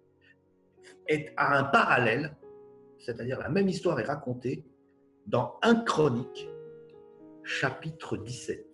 est 1.08 1.32
à 1.36 1.58
un 1.58 1.64
parallèle, 1.64 2.34
c'est-à-dire 2.98 3.38
la 3.38 3.50
même 3.50 3.68
histoire 3.68 4.00
est 4.00 4.04
racontée 4.04 4.64
dans 5.26 5.56
1 5.62 5.76
Chronique, 5.84 6.48
chapitre 7.42 8.16
17. 8.16 8.64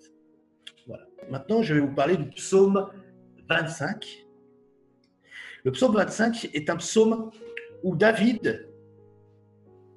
Voilà. 0.87 1.05
Maintenant, 1.29 1.63
je 1.63 1.75
vais 1.75 1.81
vous 1.81 1.95
parler 1.95 2.17
du 2.17 2.29
psaume 2.31 2.89
25. 3.49 4.27
Le 5.65 5.73
psaume 5.73 5.95
25 5.95 6.51
est 6.55 6.71
un 6.71 6.77
psaume 6.77 7.31
où 7.83 7.97
David 7.97 8.70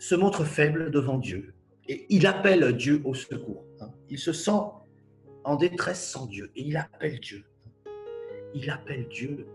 se 0.04 0.16
montre 0.16 0.44
faible 0.44 0.92
devant 0.92 1.18
Dieu 1.18 1.54
et 1.88 2.06
il 2.10 2.28
appelle 2.28 2.76
Dieu 2.76 3.02
au 3.06 3.14
secours. 3.14 3.64
hein. 3.80 3.90
Il 4.10 4.20
se 4.20 4.34
sent 4.34 4.60
en 5.46 5.56
détresse 5.56 6.06
sans 6.06 6.26
Dieu 6.26 6.52
et 6.58 6.62
il 6.64 6.76
appelle 6.76 7.22
Dieu. 7.22 7.46
Il 8.54 8.70
appelle 8.70 9.08
Dieu 9.08 9.48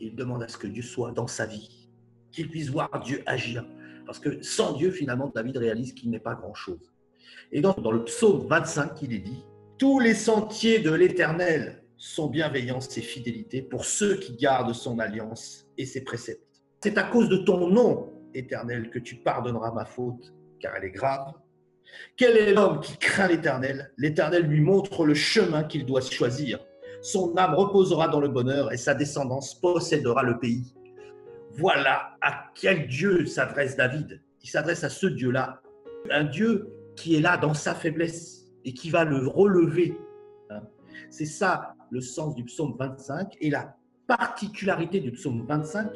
et 0.00 0.06
il 0.06 0.16
demande 0.16 0.42
à 0.42 0.48
ce 0.48 0.58
que 0.58 0.66
Dieu 0.66 0.82
soit 0.82 1.12
dans 1.12 1.28
sa 1.28 1.46
vie, 1.46 1.88
qu'il 2.32 2.50
puisse 2.50 2.70
voir 2.70 2.90
Dieu 3.04 3.22
agir. 3.24 3.64
Parce 4.04 4.18
que 4.18 4.42
sans 4.42 4.72
Dieu, 4.72 4.90
finalement, 4.90 5.30
David 5.32 5.58
réalise 5.58 5.92
qu'il 5.92 6.10
n'est 6.10 6.18
pas 6.18 6.34
grand-chose. 6.34 6.92
Et 7.52 7.60
donc, 7.60 7.80
dans 7.80 7.92
le 7.92 8.02
psaume 8.02 8.48
25, 8.48 9.00
il 9.02 9.12
est 9.12 9.18
dit 9.18 9.44
Tous 9.78 10.00
les 10.00 10.14
sentiers 10.14 10.80
de 10.80 10.90
l'Éternel 10.90 11.84
sont 11.98 12.26
bienveillance 12.26 12.98
et 12.98 13.00
fidélité 13.00 13.62
pour 13.62 13.84
ceux 13.84 14.16
qui 14.16 14.34
gardent 14.34 14.74
son 14.74 14.98
alliance 14.98 15.68
et 15.78 15.86
ses 15.86 16.02
préceptes. 16.02 16.62
C'est 16.82 16.98
à 16.98 17.04
cause 17.04 17.28
de 17.28 17.36
ton 17.36 17.68
nom, 17.68 18.13
Éternel, 18.34 18.90
que 18.90 18.98
tu 18.98 19.16
pardonneras 19.16 19.72
ma 19.72 19.84
faute, 19.84 20.34
car 20.60 20.74
elle 20.76 20.84
est 20.84 20.90
grave. 20.90 21.32
Quel 22.16 22.36
est 22.36 22.52
l'homme 22.52 22.80
qui 22.80 22.96
craint 22.98 23.28
l'Éternel? 23.28 23.92
L'Éternel 23.98 24.42
lui 24.46 24.60
montre 24.60 25.04
le 25.04 25.14
chemin 25.14 25.64
qu'il 25.64 25.86
doit 25.86 26.00
choisir. 26.00 26.58
Son 27.02 27.36
âme 27.36 27.54
reposera 27.54 28.08
dans 28.08 28.20
le 28.20 28.28
bonheur 28.28 28.72
et 28.72 28.76
sa 28.76 28.94
descendance 28.94 29.60
possédera 29.60 30.22
le 30.22 30.38
pays. 30.38 30.74
Voilà 31.52 32.16
à 32.20 32.46
quel 32.54 32.88
Dieu 32.88 33.26
s'adresse 33.26 33.76
David. 33.76 34.20
Il 34.42 34.48
s'adresse 34.48 34.84
à 34.84 34.88
ce 34.88 35.06
Dieu-là, 35.06 35.60
un 36.10 36.24
Dieu 36.24 36.68
qui 36.96 37.16
est 37.16 37.20
là 37.20 37.36
dans 37.36 37.54
sa 37.54 37.74
faiblesse 37.74 38.46
et 38.64 38.72
qui 38.72 38.90
va 38.90 39.04
le 39.04 39.26
relever. 39.28 39.96
hein. 40.50 40.62
C'est 41.10 41.26
ça 41.26 41.74
le 41.90 42.00
sens 42.00 42.34
du 42.34 42.44
psaume 42.44 42.74
25 42.78 43.36
et 43.40 43.50
la 43.50 43.76
particularité 44.06 45.00
du 45.00 45.12
psaume 45.12 45.46
25 45.46 45.88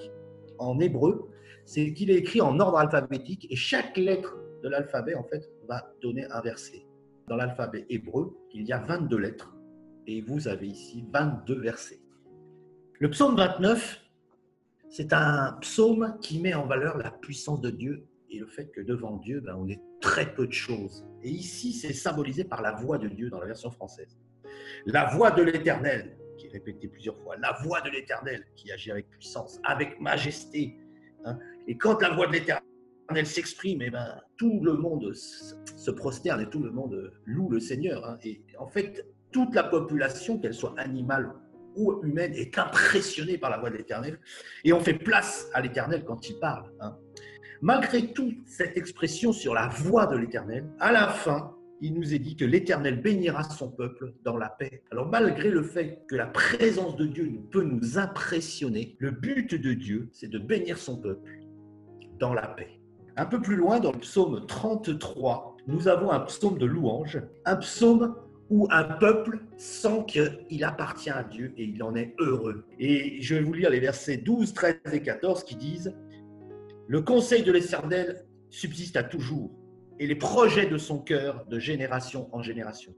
en 0.58 0.78
hébreu, 0.80 1.28
c'est 1.68 1.92
qu'il 1.92 2.10
est 2.10 2.14
écrit 2.14 2.40
en 2.40 2.58
ordre 2.60 2.78
alphabétique 2.78 3.46
et 3.50 3.54
chaque 3.54 3.98
lettre 3.98 4.38
de 4.62 4.70
l'alphabet 4.70 5.14
en 5.14 5.24
fait 5.24 5.50
va 5.68 5.92
donner 6.00 6.24
un 6.30 6.40
verset. 6.40 6.86
Dans 7.28 7.36
l'alphabet 7.36 7.84
hébreu, 7.90 8.34
il 8.54 8.66
y 8.66 8.72
a 8.72 8.78
22 8.78 9.18
lettres 9.18 9.54
et 10.06 10.22
vous 10.22 10.48
avez 10.48 10.66
ici 10.66 11.04
22 11.12 11.60
versets. 11.60 12.00
Le 13.00 13.10
psaume 13.10 13.36
29, 13.36 14.00
c'est 14.88 15.12
un 15.12 15.58
psaume 15.60 16.16
qui 16.22 16.40
met 16.40 16.54
en 16.54 16.66
valeur 16.66 16.96
la 16.96 17.10
puissance 17.10 17.60
de 17.60 17.68
Dieu 17.68 18.06
et 18.30 18.38
le 18.38 18.46
fait 18.46 18.70
que 18.70 18.80
devant 18.80 19.18
Dieu, 19.18 19.40
ben, 19.40 19.54
on 19.58 19.68
est 19.68 19.82
très 20.00 20.32
peu 20.32 20.46
de 20.46 20.52
choses. 20.52 21.06
Et 21.22 21.28
ici, 21.28 21.74
c'est 21.74 21.92
symbolisé 21.92 22.44
par 22.44 22.62
la 22.62 22.72
voix 22.72 22.96
de 22.96 23.08
Dieu 23.08 23.28
dans 23.28 23.40
la 23.40 23.46
version 23.46 23.70
française. 23.70 24.18
La 24.86 25.04
voix 25.14 25.32
de 25.32 25.42
l'Éternel, 25.42 26.16
qui 26.38 26.46
est 26.46 26.50
répétée 26.50 26.88
plusieurs 26.88 27.18
fois, 27.18 27.36
la 27.36 27.58
voix 27.62 27.82
de 27.82 27.90
l'Éternel 27.90 28.46
qui 28.56 28.72
agit 28.72 28.90
avec 28.90 29.10
puissance, 29.10 29.60
avec 29.64 30.00
majesté. 30.00 30.78
Hein. 31.24 31.38
Et 31.66 31.76
quand 31.76 32.00
la 32.00 32.10
voix 32.10 32.26
de 32.26 32.32
l'Éternel 32.32 32.62
s'exprime, 33.26 33.82
eh 33.82 33.90
ben, 33.90 34.20
tout 34.36 34.60
le 34.62 34.74
monde 34.74 35.12
se 35.14 35.90
prosterne 35.90 36.40
et 36.40 36.48
tout 36.48 36.62
le 36.62 36.70
monde 36.70 37.12
loue 37.24 37.48
le 37.50 37.60
Seigneur. 37.60 38.04
hein. 38.06 38.18
Et 38.22 38.42
en 38.58 38.66
fait, 38.68 39.06
toute 39.32 39.54
la 39.54 39.64
population, 39.64 40.38
qu'elle 40.38 40.54
soit 40.54 40.74
animale 40.78 41.32
ou 41.76 42.00
humaine, 42.02 42.32
est 42.34 42.58
impressionnée 42.58 43.38
par 43.38 43.50
la 43.50 43.58
voix 43.58 43.70
de 43.70 43.76
l'Éternel. 43.76 44.18
Et 44.64 44.72
on 44.72 44.80
fait 44.80 44.94
place 44.94 45.48
à 45.54 45.60
l'Éternel 45.60 46.04
quand 46.04 46.28
il 46.28 46.38
parle. 46.38 46.72
hein. 46.80 46.96
Malgré 47.60 48.12
toute 48.12 48.46
cette 48.46 48.76
expression 48.76 49.32
sur 49.32 49.52
la 49.52 49.68
voix 49.68 50.06
de 50.06 50.16
l'Éternel, 50.16 50.68
à 50.78 50.92
la 50.92 51.08
fin, 51.08 51.57
il 51.80 51.94
nous 51.94 52.14
est 52.14 52.18
dit 52.18 52.36
que 52.36 52.44
l'Éternel 52.44 53.00
bénira 53.00 53.44
son 53.44 53.70
peuple 53.70 54.14
dans 54.24 54.36
la 54.36 54.48
paix. 54.48 54.82
Alors 54.90 55.08
malgré 55.08 55.50
le 55.50 55.62
fait 55.62 56.04
que 56.08 56.16
la 56.16 56.26
présence 56.26 56.96
de 56.96 57.06
Dieu 57.06 57.30
peut 57.50 57.62
nous 57.62 57.98
impressionner, 57.98 58.96
le 58.98 59.10
but 59.10 59.54
de 59.54 59.72
Dieu, 59.74 60.08
c'est 60.12 60.30
de 60.30 60.38
bénir 60.38 60.78
son 60.78 60.96
peuple 61.00 61.40
dans 62.18 62.34
la 62.34 62.48
paix. 62.48 62.80
Un 63.16 63.26
peu 63.26 63.40
plus 63.40 63.56
loin, 63.56 63.80
dans 63.80 63.92
le 63.92 63.98
psaume 63.98 64.46
33, 64.46 65.56
nous 65.66 65.88
avons 65.88 66.10
un 66.10 66.20
psaume 66.20 66.58
de 66.58 66.66
louange, 66.66 67.20
un 67.44 67.56
psaume 67.56 68.14
où 68.50 68.66
un 68.70 68.84
peuple 68.84 69.40
sent 69.56 70.04
qu'il 70.06 70.64
appartient 70.64 71.10
à 71.10 71.22
Dieu 71.22 71.52
et 71.56 71.64
il 71.64 71.82
en 71.82 71.94
est 71.94 72.14
heureux. 72.18 72.64
Et 72.78 73.20
je 73.20 73.34
vais 73.34 73.42
vous 73.42 73.52
lire 73.52 73.70
les 73.70 73.80
versets 73.80 74.16
12, 74.16 74.54
13 74.54 74.76
et 74.92 75.02
14 75.02 75.44
qui 75.44 75.56
disent 75.56 75.94
Le 76.86 77.02
conseil 77.02 77.42
de 77.42 77.52
l'Éternel 77.52 78.24
subsiste 78.50 78.96
à 78.96 79.02
toujours, 79.02 79.50
et 79.98 80.06
les 80.06 80.14
projets 80.16 80.66
de 80.66 80.78
son 80.78 81.00
cœur 81.00 81.44
de 81.46 81.58
génération 81.58 82.28
en 82.32 82.42
génération. 82.42 82.94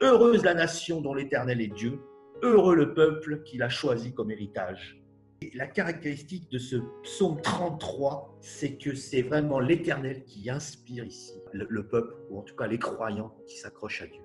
Heureuse 0.00 0.44
la 0.44 0.54
nation 0.54 1.00
dont 1.00 1.14
l'Éternel 1.14 1.60
est 1.60 1.68
Dieu, 1.74 2.00
Heureux 2.42 2.74
le 2.74 2.94
peuple 2.94 3.42
qu'il 3.44 3.62
a 3.62 3.68
choisi 3.68 4.12
comme 4.12 4.30
héritage. 4.30 5.00
Et 5.40 5.50
la 5.54 5.66
caractéristique 5.66 6.50
de 6.50 6.58
ce 6.58 6.76
psaume 7.02 7.40
33, 7.40 8.38
c'est 8.40 8.76
que 8.76 8.94
c'est 8.94 9.22
vraiment 9.22 9.60
l'Éternel 9.60 10.24
qui 10.24 10.50
inspire 10.50 11.04
ici 11.04 11.32
le, 11.52 11.66
le, 11.68 11.86
peuple, 11.86 12.14
ou 12.30 12.38
en 12.38 12.42
tout 12.42 12.56
cas 12.56 12.66
les 12.66 12.78
croyants 12.78 13.34
qui 13.46 13.56
s'accrochent 13.56 14.02
à 14.02 14.06
Dieu. 14.06 14.20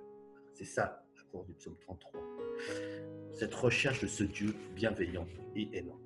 C'est 0.54 0.66
ça 0.66 1.04
la 1.16 1.24
force 1.32 1.48
du 1.48 1.54
psaume 1.54 1.78
33. 1.82 2.22
Cette 3.32 3.54
recherche 3.54 4.02
de 4.02 4.08
ce 4.08 4.24
Dieu 4.24 4.54
bienveillant 4.76 5.28
et 5.56 5.70
aimant. 5.74 6.00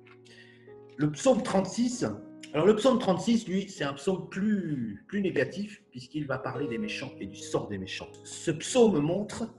Le 0.96 1.10
psaume 1.10 1.42
36, 1.42 2.06
alors 2.54 2.68
le 2.68 2.76
psaume 2.76 3.00
36, 3.00 3.48
lui, 3.48 3.68
c'est 3.68 3.82
un 3.82 3.94
psaume 3.94 4.28
plus, 4.28 5.04
négatif, 5.12 5.82
puisqu'il 5.90 6.24
va 6.24 6.38
parler 6.38 6.68
des 6.68 6.78
méchants 6.78 7.10
et 7.18 7.26
du 7.26 7.34
sort 7.36 7.66
des 7.66 7.78
méchants. 7.78 8.06
Ce 8.22 8.52
psaume 8.52 9.00
montre 9.00 9.52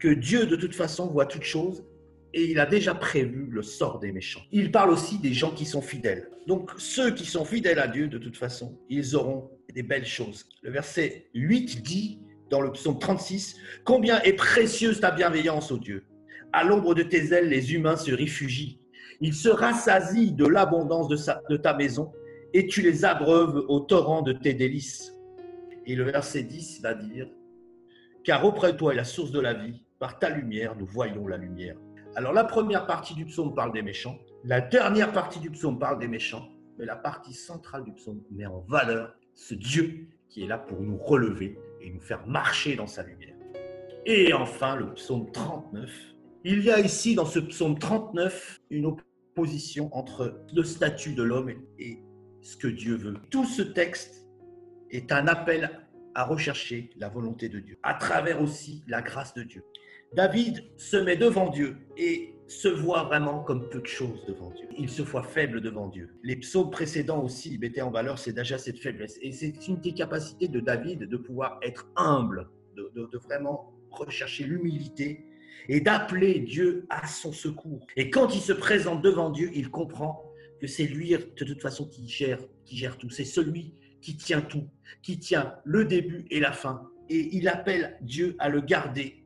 que 0.00 0.08
Dieu, 0.08 0.46
de 0.46 0.56
toute 0.56 0.74
façon, 0.74 1.06
voit 1.06 1.26
toutes 1.26 1.44
choses 1.44 1.84
et 2.34 2.50
il 2.50 2.58
a 2.58 2.66
déjà 2.66 2.92
prévu 2.92 3.46
le 3.48 3.62
sort 3.62 4.00
des 4.00 4.10
méchants. 4.10 4.40
Il 4.50 4.72
parle 4.72 4.90
aussi 4.90 5.18
des 5.18 5.32
gens 5.32 5.52
qui 5.52 5.64
sont 5.64 5.80
fidèles. 5.80 6.28
Donc 6.48 6.72
ceux 6.76 7.12
qui 7.12 7.24
sont 7.24 7.44
fidèles 7.44 7.78
à 7.78 7.86
Dieu, 7.86 8.08
de 8.08 8.18
toute 8.18 8.36
façon, 8.36 8.76
ils 8.88 9.14
auront 9.14 9.48
des 9.72 9.84
belles 9.84 10.06
choses. 10.06 10.44
Le 10.62 10.72
verset 10.72 11.28
8 11.34 11.82
dit 11.82 12.20
dans 12.50 12.60
le 12.60 12.72
psaume 12.72 12.98
36, 12.98 13.58
Combien 13.84 14.20
est 14.22 14.32
précieuse 14.32 14.98
ta 14.98 15.12
bienveillance, 15.12 15.70
ô 15.70 15.78
Dieu 15.78 16.04
À 16.52 16.64
l'ombre 16.64 16.96
de 16.96 17.04
tes 17.04 17.32
ailes, 17.32 17.48
les 17.48 17.74
humains 17.74 17.96
se 17.96 18.10
réfugient. 18.10 18.80
Ils 19.20 19.34
se 19.34 19.48
rassasient 19.50 20.32
de 20.32 20.46
l'abondance 20.46 21.06
de 21.08 21.56
ta 21.56 21.74
maison 21.74 22.10
et 22.52 22.66
tu 22.66 22.82
les 22.82 23.04
abreuves 23.04 23.64
au 23.68 23.80
torrent 23.80 24.22
de 24.22 24.32
tes 24.32 24.54
délices. 24.54 25.14
Et 25.86 25.94
le 25.94 26.04
verset 26.04 26.42
10 26.42 26.82
va 26.82 26.94
dire, 26.94 27.28
Car 28.24 28.44
auprès 28.44 28.72
de 28.72 28.78
toi 28.78 28.92
est 28.92 28.96
la 28.96 29.04
source 29.04 29.30
de 29.30 29.40
la 29.40 29.54
vie, 29.54 29.82
par 29.98 30.18
ta 30.18 30.30
lumière 30.30 30.76
nous 30.76 30.86
voyons 30.86 31.26
la 31.26 31.36
lumière. 31.36 31.76
Alors 32.16 32.32
la 32.32 32.44
première 32.44 32.86
partie 32.86 33.14
du 33.14 33.24
psaume 33.24 33.54
parle 33.54 33.72
des 33.72 33.82
méchants, 33.82 34.18
la 34.44 34.60
dernière 34.60 35.12
partie 35.12 35.38
du 35.38 35.50
psaume 35.50 35.78
parle 35.78 35.98
des 35.98 36.08
méchants, 36.08 36.48
mais 36.78 36.86
la 36.86 36.96
partie 36.96 37.34
centrale 37.34 37.84
du 37.84 37.92
psaume 37.92 38.22
met 38.30 38.46
en 38.46 38.60
valeur 38.60 39.14
ce 39.34 39.54
Dieu 39.54 40.08
qui 40.28 40.44
est 40.44 40.46
là 40.46 40.58
pour 40.58 40.80
nous 40.80 40.96
relever 40.96 41.58
et 41.80 41.90
nous 41.90 42.00
faire 42.00 42.26
marcher 42.26 42.76
dans 42.76 42.86
sa 42.86 43.02
lumière. 43.02 43.34
Et 44.06 44.32
enfin 44.32 44.76
le 44.76 44.94
psaume 44.94 45.30
39. 45.30 45.90
Il 46.44 46.62
y 46.64 46.70
a 46.70 46.80
ici 46.80 47.14
dans 47.14 47.26
ce 47.26 47.38
psaume 47.38 47.78
39 47.78 48.60
une 48.70 48.86
opposition 48.86 49.94
entre 49.94 50.40
le 50.54 50.64
statut 50.64 51.12
de 51.12 51.22
l'homme 51.22 51.50
et 51.78 51.98
ce 52.42 52.56
que 52.56 52.68
Dieu 52.68 52.96
veut. 52.96 53.14
Tout 53.30 53.44
ce 53.44 53.62
texte 53.62 54.26
est 54.90 55.12
un 55.12 55.26
appel 55.26 55.70
à 56.14 56.24
rechercher 56.24 56.90
la 56.96 57.08
volonté 57.08 57.48
de 57.48 57.60
Dieu, 57.60 57.78
à 57.82 57.94
travers 57.94 58.42
aussi 58.42 58.82
la 58.88 59.02
grâce 59.02 59.34
de 59.34 59.42
Dieu. 59.42 59.64
David 60.12 60.64
se 60.76 60.96
met 60.96 61.16
devant 61.16 61.50
Dieu 61.50 61.76
et 61.96 62.34
se 62.48 62.66
voit 62.66 63.04
vraiment 63.04 63.44
comme 63.44 63.68
peu 63.68 63.80
de 63.80 63.86
choses 63.86 64.24
devant 64.26 64.50
Dieu. 64.50 64.66
Il 64.76 64.88
se 64.88 65.02
voit 65.02 65.22
faible 65.22 65.60
devant 65.60 65.86
Dieu. 65.86 66.16
Les 66.24 66.34
psaumes 66.34 66.70
précédents 66.70 67.22
aussi 67.22 67.56
mettaient 67.58 67.80
en 67.80 67.92
valeur 67.92 68.18
c'est 68.18 68.32
déjà 68.32 68.58
cette 68.58 68.80
faiblesse. 68.80 69.18
Et 69.22 69.30
c'est 69.30 69.68
une 69.68 69.76
des 69.76 69.94
capacités 69.94 70.48
de 70.48 70.58
David 70.58 71.04
de 71.04 71.16
pouvoir 71.16 71.60
être 71.62 71.88
humble, 71.94 72.48
de, 72.76 73.18
vraiment 73.18 73.72
rechercher 73.90 74.44
l'humilité 74.44 75.26
et 75.68 75.80
d'appeler 75.80 76.40
Dieu 76.40 76.86
à 76.90 77.06
son 77.06 77.32
secours. 77.32 77.86
Et 77.96 78.10
quand 78.10 78.34
il 78.34 78.40
se 78.40 78.52
présente 78.52 79.02
devant 79.02 79.30
Dieu, 79.30 79.50
il 79.54 79.70
comprend 79.70 80.29
que 80.60 80.66
c'est 80.66 80.86
lui 80.86 81.10
de 81.10 81.44
toute 81.44 81.62
façon 81.62 81.86
qui 81.86 82.08
gère, 82.08 82.38
qui 82.64 82.76
gère 82.76 82.98
tout. 82.98 83.10
C'est 83.10 83.24
celui 83.24 83.74
qui 84.00 84.16
tient 84.16 84.40
tout, 84.40 84.68
qui 85.02 85.18
tient 85.18 85.54
le 85.64 85.84
début 85.84 86.26
et 86.30 86.40
la 86.40 86.52
fin. 86.52 86.88
Et 87.08 87.36
il 87.36 87.48
appelle 87.48 87.96
Dieu 88.02 88.36
à 88.38 88.48
le 88.48 88.60
garder 88.60 89.24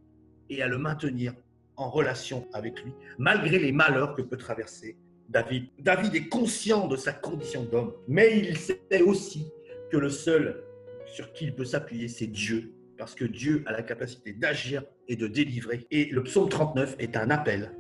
et 0.49 0.63
à 0.63 0.69
le 0.69 0.79
maintenir 0.79 1.35
en 1.77 1.91
relation 1.91 2.47
avec 2.53 2.83
lui, 2.83 2.93
malgré 3.19 3.59
les 3.59 3.73
malheurs 3.73 4.15
que 4.15 4.23
peut 4.23 4.37
traverser 4.37 4.97
David. 5.29 5.69
David 5.79 6.15
est 6.15 6.29
conscient 6.29 6.87
de 6.87 6.97
sa 6.97 7.13
condition 7.13 7.65
d'homme, 7.65 7.93
mais 8.07 8.39
il 8.39 8.57
sait 8.57 9.03
aussi 9.05 9.47
que 9.91 9.97
le 9.97 10.11
seul 10.11 10.63
sur 11.07 11.33
qui 11.33 11.45
il 11.45 11.55
peut 11.55 11.65
s'appuyer, 11.65 12.09
c'est 12.09 12.27
Dieu, 12.27 12.73
parce 12.97 13.15
que 13.15 13.25
Dieu 13.25 13.63
a 13.67 13.73
la 13.73 13.83
capacité 13.83 14.33
d'agir 14.33 14.85
et 15.09 15.17
de 15.17 15.27
délivrer. 15.27 15.87
Et 15.91 16.07
le 16.07 16.23
psaume 16.23 16.49
39 16.49 16.97
est 16.99 17.17
un 17.17 17.31
appel 17.31 17.73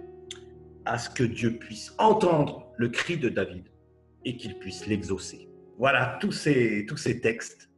à 0.85 0.99
ce 0.99 1.11
que 1.11 1.25
Dieu 1.25 1.57
puisse 1.57 1.95
entendre 1.99 2.64
le 2.77 2.89
cri 2.89 3.17
de 3.17 3.29
David 3.29 3.65
et 4.25 4.37
qu'il 4.37 4.59
puisse 4.59 4.87
l'exaucer. 4.87 5.49
Voilà 5.79 6.19
tous 6.21 6.33
ces, 6.33 6.87
tous 6.87 6.97
ces 6.97 7.21
textes 7.21 7.71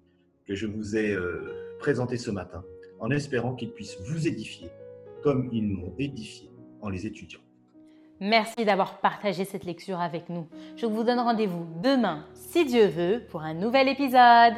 que 0.46 0.54
je 0.54 0.66
vous 0.66 0.96
ai 0.96 1.12
euh, 1.12 1.76
présentés 1.78 2.18
ce 2.18 2.30
matin 2.30 2.64
en 3.00 3.10
espérant 3.10 3.54
qu'ils 3.54 3.72
puissent 3.72 3.98
vous 4.08 4.26
édifier 4.26 4.70
comme 5.22 5.48
ils 5.52 5.66
m'ont 5.66 5.94
édifié 5.98 6.50
en 6.80 6.88
les 6.88 7.06
étudiant. 7.06 7.40
Merci 8.20 8.64
d'avoir 8.64 9.00
partagé 9.00 9.44
cette 9.44 9.64
lecture 9.64 10.00
avec 10.00 10.28
nous. 10.30 10.48
Je 10.76 10.86
vous 10.86 11.04
donne 11.04 11.18
rendez-vous 11.18 11.66
demain, 11.82 12.26
si 12.34 12.64
Dieu 12.64 12.86
veut, 12.86 13.22
pour 13.28 13.42
un 13.42 13.52
nouvel 13.52 13.88
épisode. 13.88 14.54